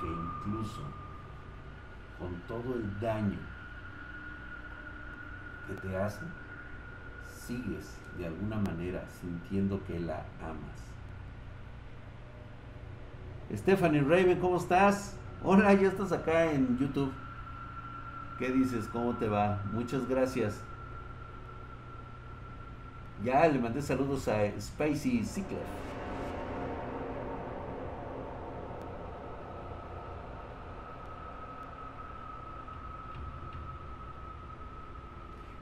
[0.00, 0.82] que incluso
[2.20, 3.38] con todo el daño
[5.66, 6.24] que te hace,
[7.46, 10.92] sigues de alguna manera sintiendo que la amas.
[13.52, 15.16] Stephanie Raven, ¿cómo estás?
[15.42, 17.12] Hola, ya estás acá en YouTube.
[18.38, 18.86] ¿Qué dices?
[18.88, 19.62] ¿Cómo te va?
[19.72, 20.60] Muchas gracias.
[23.24, 25.62] Ya le mandé saludos a Spicy Zickler.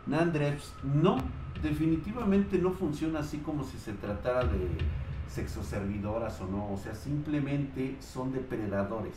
[0.07, 1.19] Nandreps, no,
[1.63, 4.69] definitivamente no funciona así como si se tratara de
[5.29, 9.15] sexoservidoras o no, o sea, simplemente son depredadores.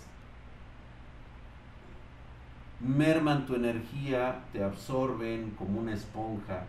[2.80, 6.66] Merman tu energía, te absorben como una esponja.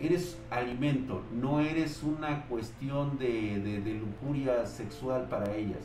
[0.00, 5.84] Eres alimento, no eres una cuestión de, de, de lujuria sexual para ellas.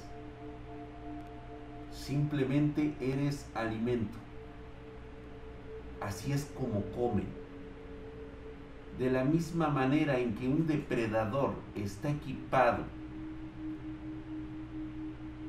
[1.91, 4.17] Simplemente eres alimento.
[6.01, 7.44] Así es como comen
[8.97, 12.83] de la misma manera en que un depredador está equipado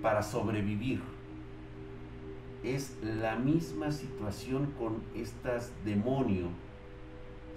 [0.02, 1.00] para sobrevivir,
[2.64, 6.50] es la misma situación con estas demonios,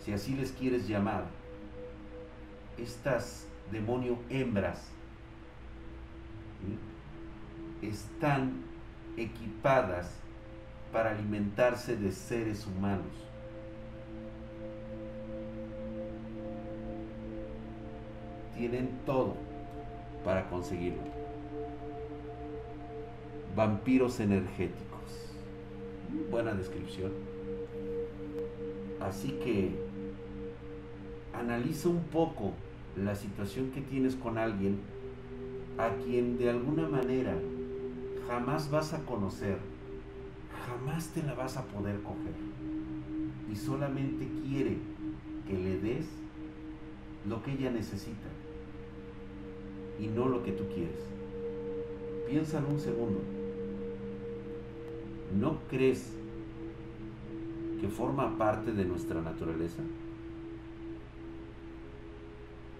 [0.04, 1.26] si así les quieres llamar,
[2.78, 4.92] estas demonio hembras,
[7.82, 8.64] están
[9.18, 10.12] equipadas
[10.92, 13.29] para alimentarse de seres humanos.
[18.60, 19.36] Tienen todo
[20.26, 21.02] para conseguirlo.
[23.56, 25.32] Vampiros energéticos.
[26.30, 27.14] Buena descripción.
[29.00, 29.72] Así que
[31.34, 32.52] analiza un poco
[32.98, 34.80] la situación que tienes con alguien
[35.78, 37.36] a quien de alguna manera
[38.28, 39.58] jamás vas a conocer,
[40.68, 42.36] jamás te la vas a poder coger
[43.50, 44.78] y solamente quiere
[45.48, 46.06] que le des
[47.26, 48.29] lo que ella necesita
[50.00, 51.06] y no lo que tú quieres.
[52.28, 53.20] Piénsalo un segundo.
[55.40, 56.14] ¿No crees
[57.82, 59.82] que forma parte de nuestra naturaleza?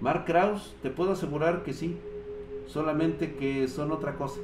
[0.02, 1.98] Mark Krauss, te puedo asegurar que sí,
[2.68, 4.40] solamente que son otra cosa.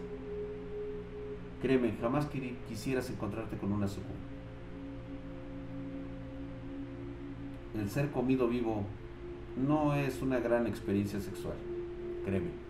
[1.62, 2.28] Créeme, jamás
[2.68, 4.10] quisieras encontrarte con una sucuba.
[7.80, 8.84] El ser comido vivo
[9.56, 11.56] no es una gran experiencia sexual,
[12.26, 12.65] créeme.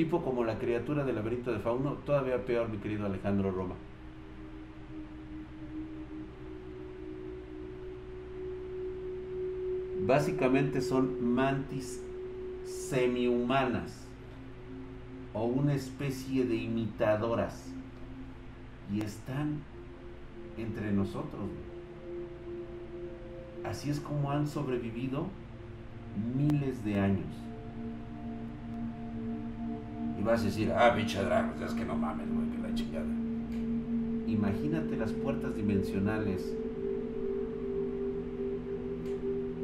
[0.00, 3.74] Tipo como la criatura del laberinto de Fauno, todavía peor, mi querido Alejandro Roma.
[10.06, 12.02] Básicamente son mantis
[12.64, 14.06] semihumanas
[15.34, 17.70] o una especie de imitadoras
[18.90, 19.58] y están
[20.56, 21.42] entre nosotros.
[23.64, 25.26] Así es como han sobrevivido
[26.34, 27.49] miles de años.
[30.20, 33.06] Y vas a decir, ah, pinche dragón, es que no mames, güey, que la chingada.
[34.26, 36.54] Imagínate las puertas dimensionales,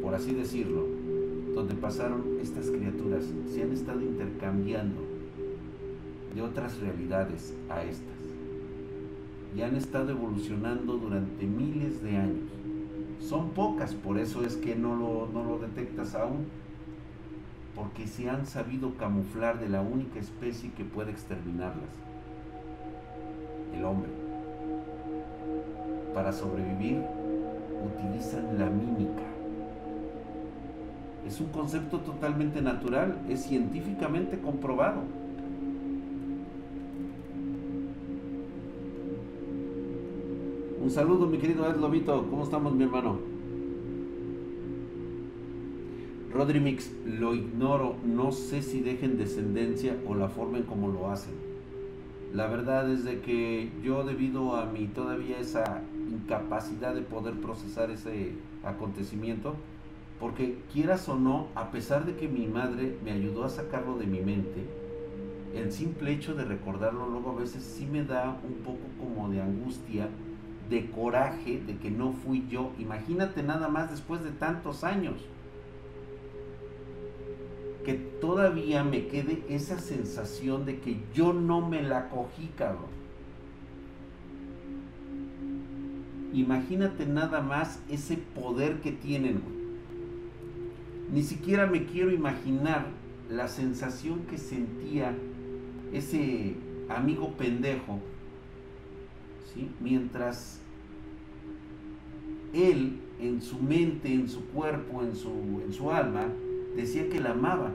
[0.01, 0.87] por así decirlo,
[1.55, 5.03] donde pasaron estas criaturas, se han estado intercambiando
[6.35, 8.17] de otras realidades a estas.
[9.55, 12.51] Y han estado evolucionando durante miles de años.
[13.21, 16.47] Son pocas, por eso es que no lo, no lo detectas aún
[17.77, 21.91] porque se han sabido camuflar de la única especie que puede exterminarlas,
[23.77, 24.09] el hombre.
[26.15, 27.03] Para sobrevivir
[27.85, 29.23] utilizan la mímica.
[31.27, 35.03] Es un concepto totalmente natural, es científicamente comprobado.
[40.83, 43.36] Un saludo mi querido Ed Lobito, ¿cómo estamos mi hermano?
[46.37, 51.33] Rodrimix, lo ignoro, no sé si dejen descendencia o la forma en cómo lo hacen.
[52.35, 55.81] La verdad es de que yo debido a mi todavía esa
[56.11, 58.33] incapacidad de poder procesar ese
[58.65, 59.55] acontecimiento,
[60.21, 64.07] porque quieras o no, a pesar de que mi madre me ayudó a sacarlo de
[64.07, 64.67] mi mente,
[65.55, 69.41] el simple hecho de recordarlo luego a veces sí me da un poco como de
[69.41, 70.11] angustia,
[70.69, 72.73] de coraje de que no fui yo.
[72.79, 75.15] Imagínate nada más después de tantos años
[77.87, 82.91] que todavía me quede esa sensación de que yo no me la cogí, cabrón.
[86.35, 89.41] Imagínate nada más ese poder que tienen,
[91.13, 92.87] Ni siquiera me quiero imaginar
[93.31, 95.17] la sensación que sentía
[95.93, 96.57] ese
[96.89, 98.01] amigo pendejo,
[99.55, 99.71] ¿sí?
[99.79, 100.59] Mientras
[102.53, 105.31] él en su mente, en su cuerpo, en su,
[105.65, 106.27] en su alma,
[106.77, 107.73] decía que la amaba,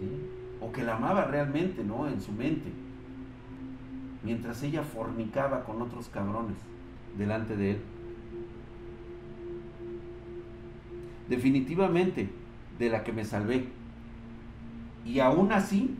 [0.00, 0.08] ¿sí?
[0.60, 2.08] o que la amaba realmente, ¿no?
[2.08, 2.72] En su mente,
[4.22, 6.56] mientras ella fornicaba con otros cabrones
[7.16, 7.78] delante de él.
[11.28, 12.30] Definitivamente,
[12.78, 13.68] de la que me salvé.
[15.04, 15.94] Y aún así,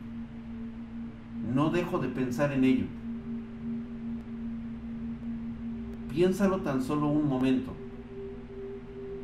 [1.54, 2.86] no dejo de pensar en ello.
[6.10, 7.72] Piénsalo tan solo un momento.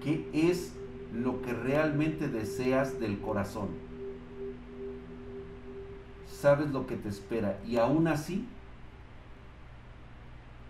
[0.03, 0.75] ¿Qué es
[1.15, 3.69] lo que realmente deseas del corazón?
[6.27, 8.47] Sabes lo que te espera y aún así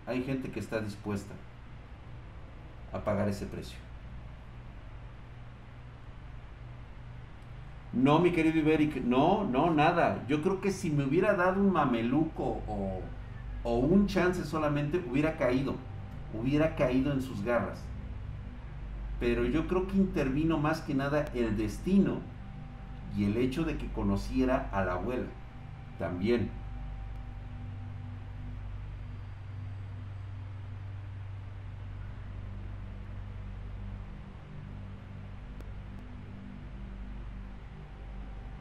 [0.07, 1.33] hay gente que está dispuesta
[2.93, 3.77] a pagar ese precio.
[7.91, 10.23] No, mi querido Iberic, no, no, nada.
[10.27, 13.01] Yo creo que si me hubiera dado un mameluco o,
[13.63, 15.75] o un chance solamente, hubiera caído,
[16.33, 17.79] hubiera caído en sus garras.
[19.19, 22.19] Pero yo creo que intervino más que nada el destino
[23.17, 25.27] y el hecho de que conociera a la abuela
[25.97, 26.49] también.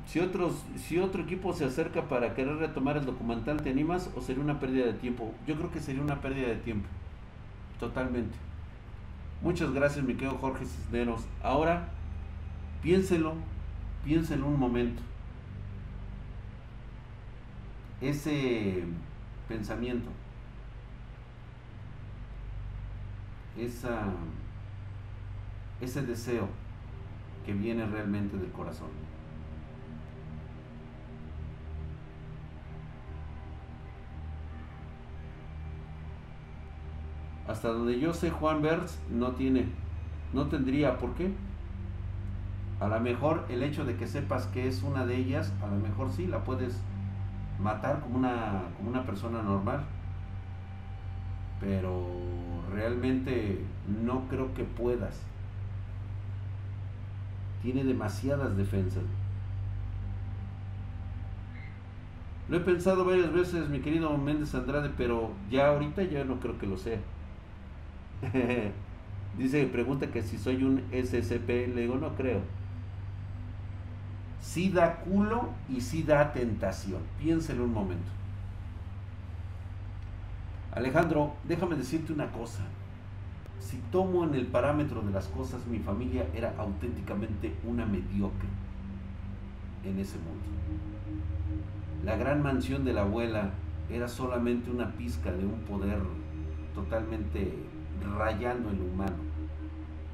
[0.06, 4.20] Si, otros, si otro equipo se acerca para querer retomar el documental, ¿te animas o
[4.20, 5.34] sería una pérdida de tiempo?
[5.44, 6.86] Yo creo que sería una pérdida de tiempo.
[7.80, 8.36] Totalmente.
[9.44, 11.20] Muchas gracias, mi querido Jorge Cisneros.
[11.42, 11.88] Ahora,
[12.82, 13.34] piénselo,
[14.02, 15.02] piénselo un momento.
[18.00, 18.84] Ese
[19.46, 20.08] pensamiento,
[23.58, 24.06] esa,
[25.82, 26.48] ese deseo
[27.44, 28.88] que viene realmente del corazón.
[37.46, 39.66] Hasta donde yo sé, Juan Bertz no tiene,
[40.32, 41.32] no tendría, ¿por qué?
[42.80, 45.76] A lo mejor el hecho de que sepas que es una de ellas, a lo
[45.76, 46.80] mejor sí la puedes
[47.60, 49.84] matar como una, como una persona normal.
[51.60, 52.06] Pero
[52.72, 53.64] realmente
[54.02, 55.20] no creo que puedas.
[57.62, 59.04] Tiene demasiadas defensas.
[62.48, 66.58] Lo he pensado varias veces, mi querido Méndez Andrade, pero ya ahorita ya no creo
[66.58, 66.98] que lo sea.
[69.38, 72.40] Dice, pregunta que si soy un SCP, le digo, no creo.
[74.40, 77.00] Sí da culo y sí da tentación.
[77.18, 78.10] Piénselo un momento.
[80.72, 82.62] Alejandro, déjame decirte una cosa.
[83.60, 88.48] Si tomo en el parámetro de las cosas, mi familia era auténticamente una mediocre
[89.84, 90.44] en ese mundo.
[92.04, 93.50] La gran mansión de la abuela
[93.90, 95.98] era solamente una pizca de un poder
[96.74, 97.54] totalmente
[98.16, 99.16] rayando el humano.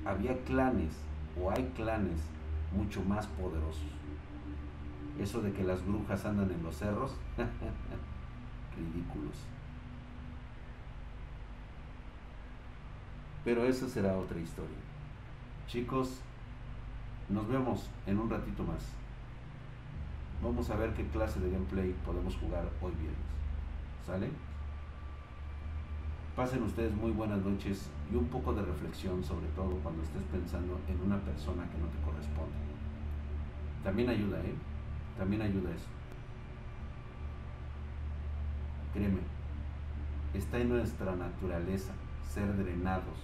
[0.04, 0.92] Había clanes,
[1.40, 2.20] o hay clanes,
[2.74, 3.82] mucho más poderosos.
[5.18, 7.14] Eso de que las brujas andan en los cerros,
[8.76, 9.36] ridículos.
[13.44, 14.76] Pero esa será otra historia.
[15.66, 16.20] Chicos,
[17.28, 18.84] nos vemos en un ratito más.
[20.42, 23.18] Vamos a ver qué clase de gameplay podemos jugar hoy viernes.
[24.06, 24.30] ¿Sale?
[26.36, 30.78] Pasen ustedes muy buenas noches y un poco de reflexión, sobre todo cuando estés pensando
[30.88, 32.54] en una persona que no te corresponde.
[33.82, 34.54] También ayuda, ¿eh?
[35.18, 35.88] También ayuda eso.
[38.94, 39.20] Créeme,
[40.32, 41.92] está en nuestra naturaleza
[42.32, 43.18] ser drenados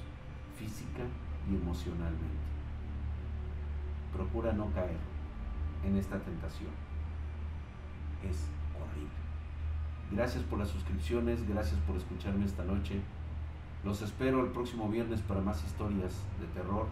[0.59, 1.05] física
[1.49, 2.47] y emocionalmente.
[4.13, 4.99] Procura no caer
[5.85, 6.71] en esta tentación.
[8.29, 9.26] Es horrible.
[10.13, 13.01] Gracias por las suscripciones, gracias por escucharme esta noche.
[13.85, 16.87] Los espero el próximo viernes para más historias de terror.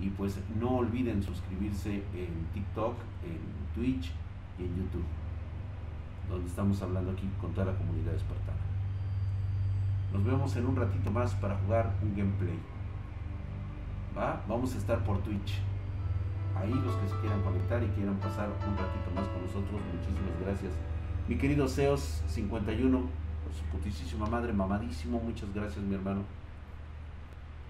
[0.00, 2.94] Y pues no olviden suscribirse en TikTok,
[3.24, 3.40] en
[3.74, 4.12] Twitch
[4.58, 5.04] y en YouTube,
[6.28, 8.58] donde estamos hablando aquí con toda la comunidad espartana.
[10.12, 12.58] Nos vemos en un ratito más para jugar un gameplay.
[14.16, 14.42] ¿Va?
[14.48, 15.60] Vamos a estar por Twitch.
[16.56, 20.40] Ahí los que se quieran conectar y quieran pasar un ratito más con nosotros, muchísimas
[20.40, 20.93] gracias.
[21.26, 26.20] Mi querido Seos 51, por su putísima madre, mamadísimo, muchas gracias mi hermano.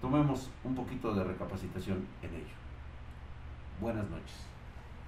[0.01, 2.55] Tomemos un poquito de recapacitación en ello.
[3.79, 4.54] Buenas noches.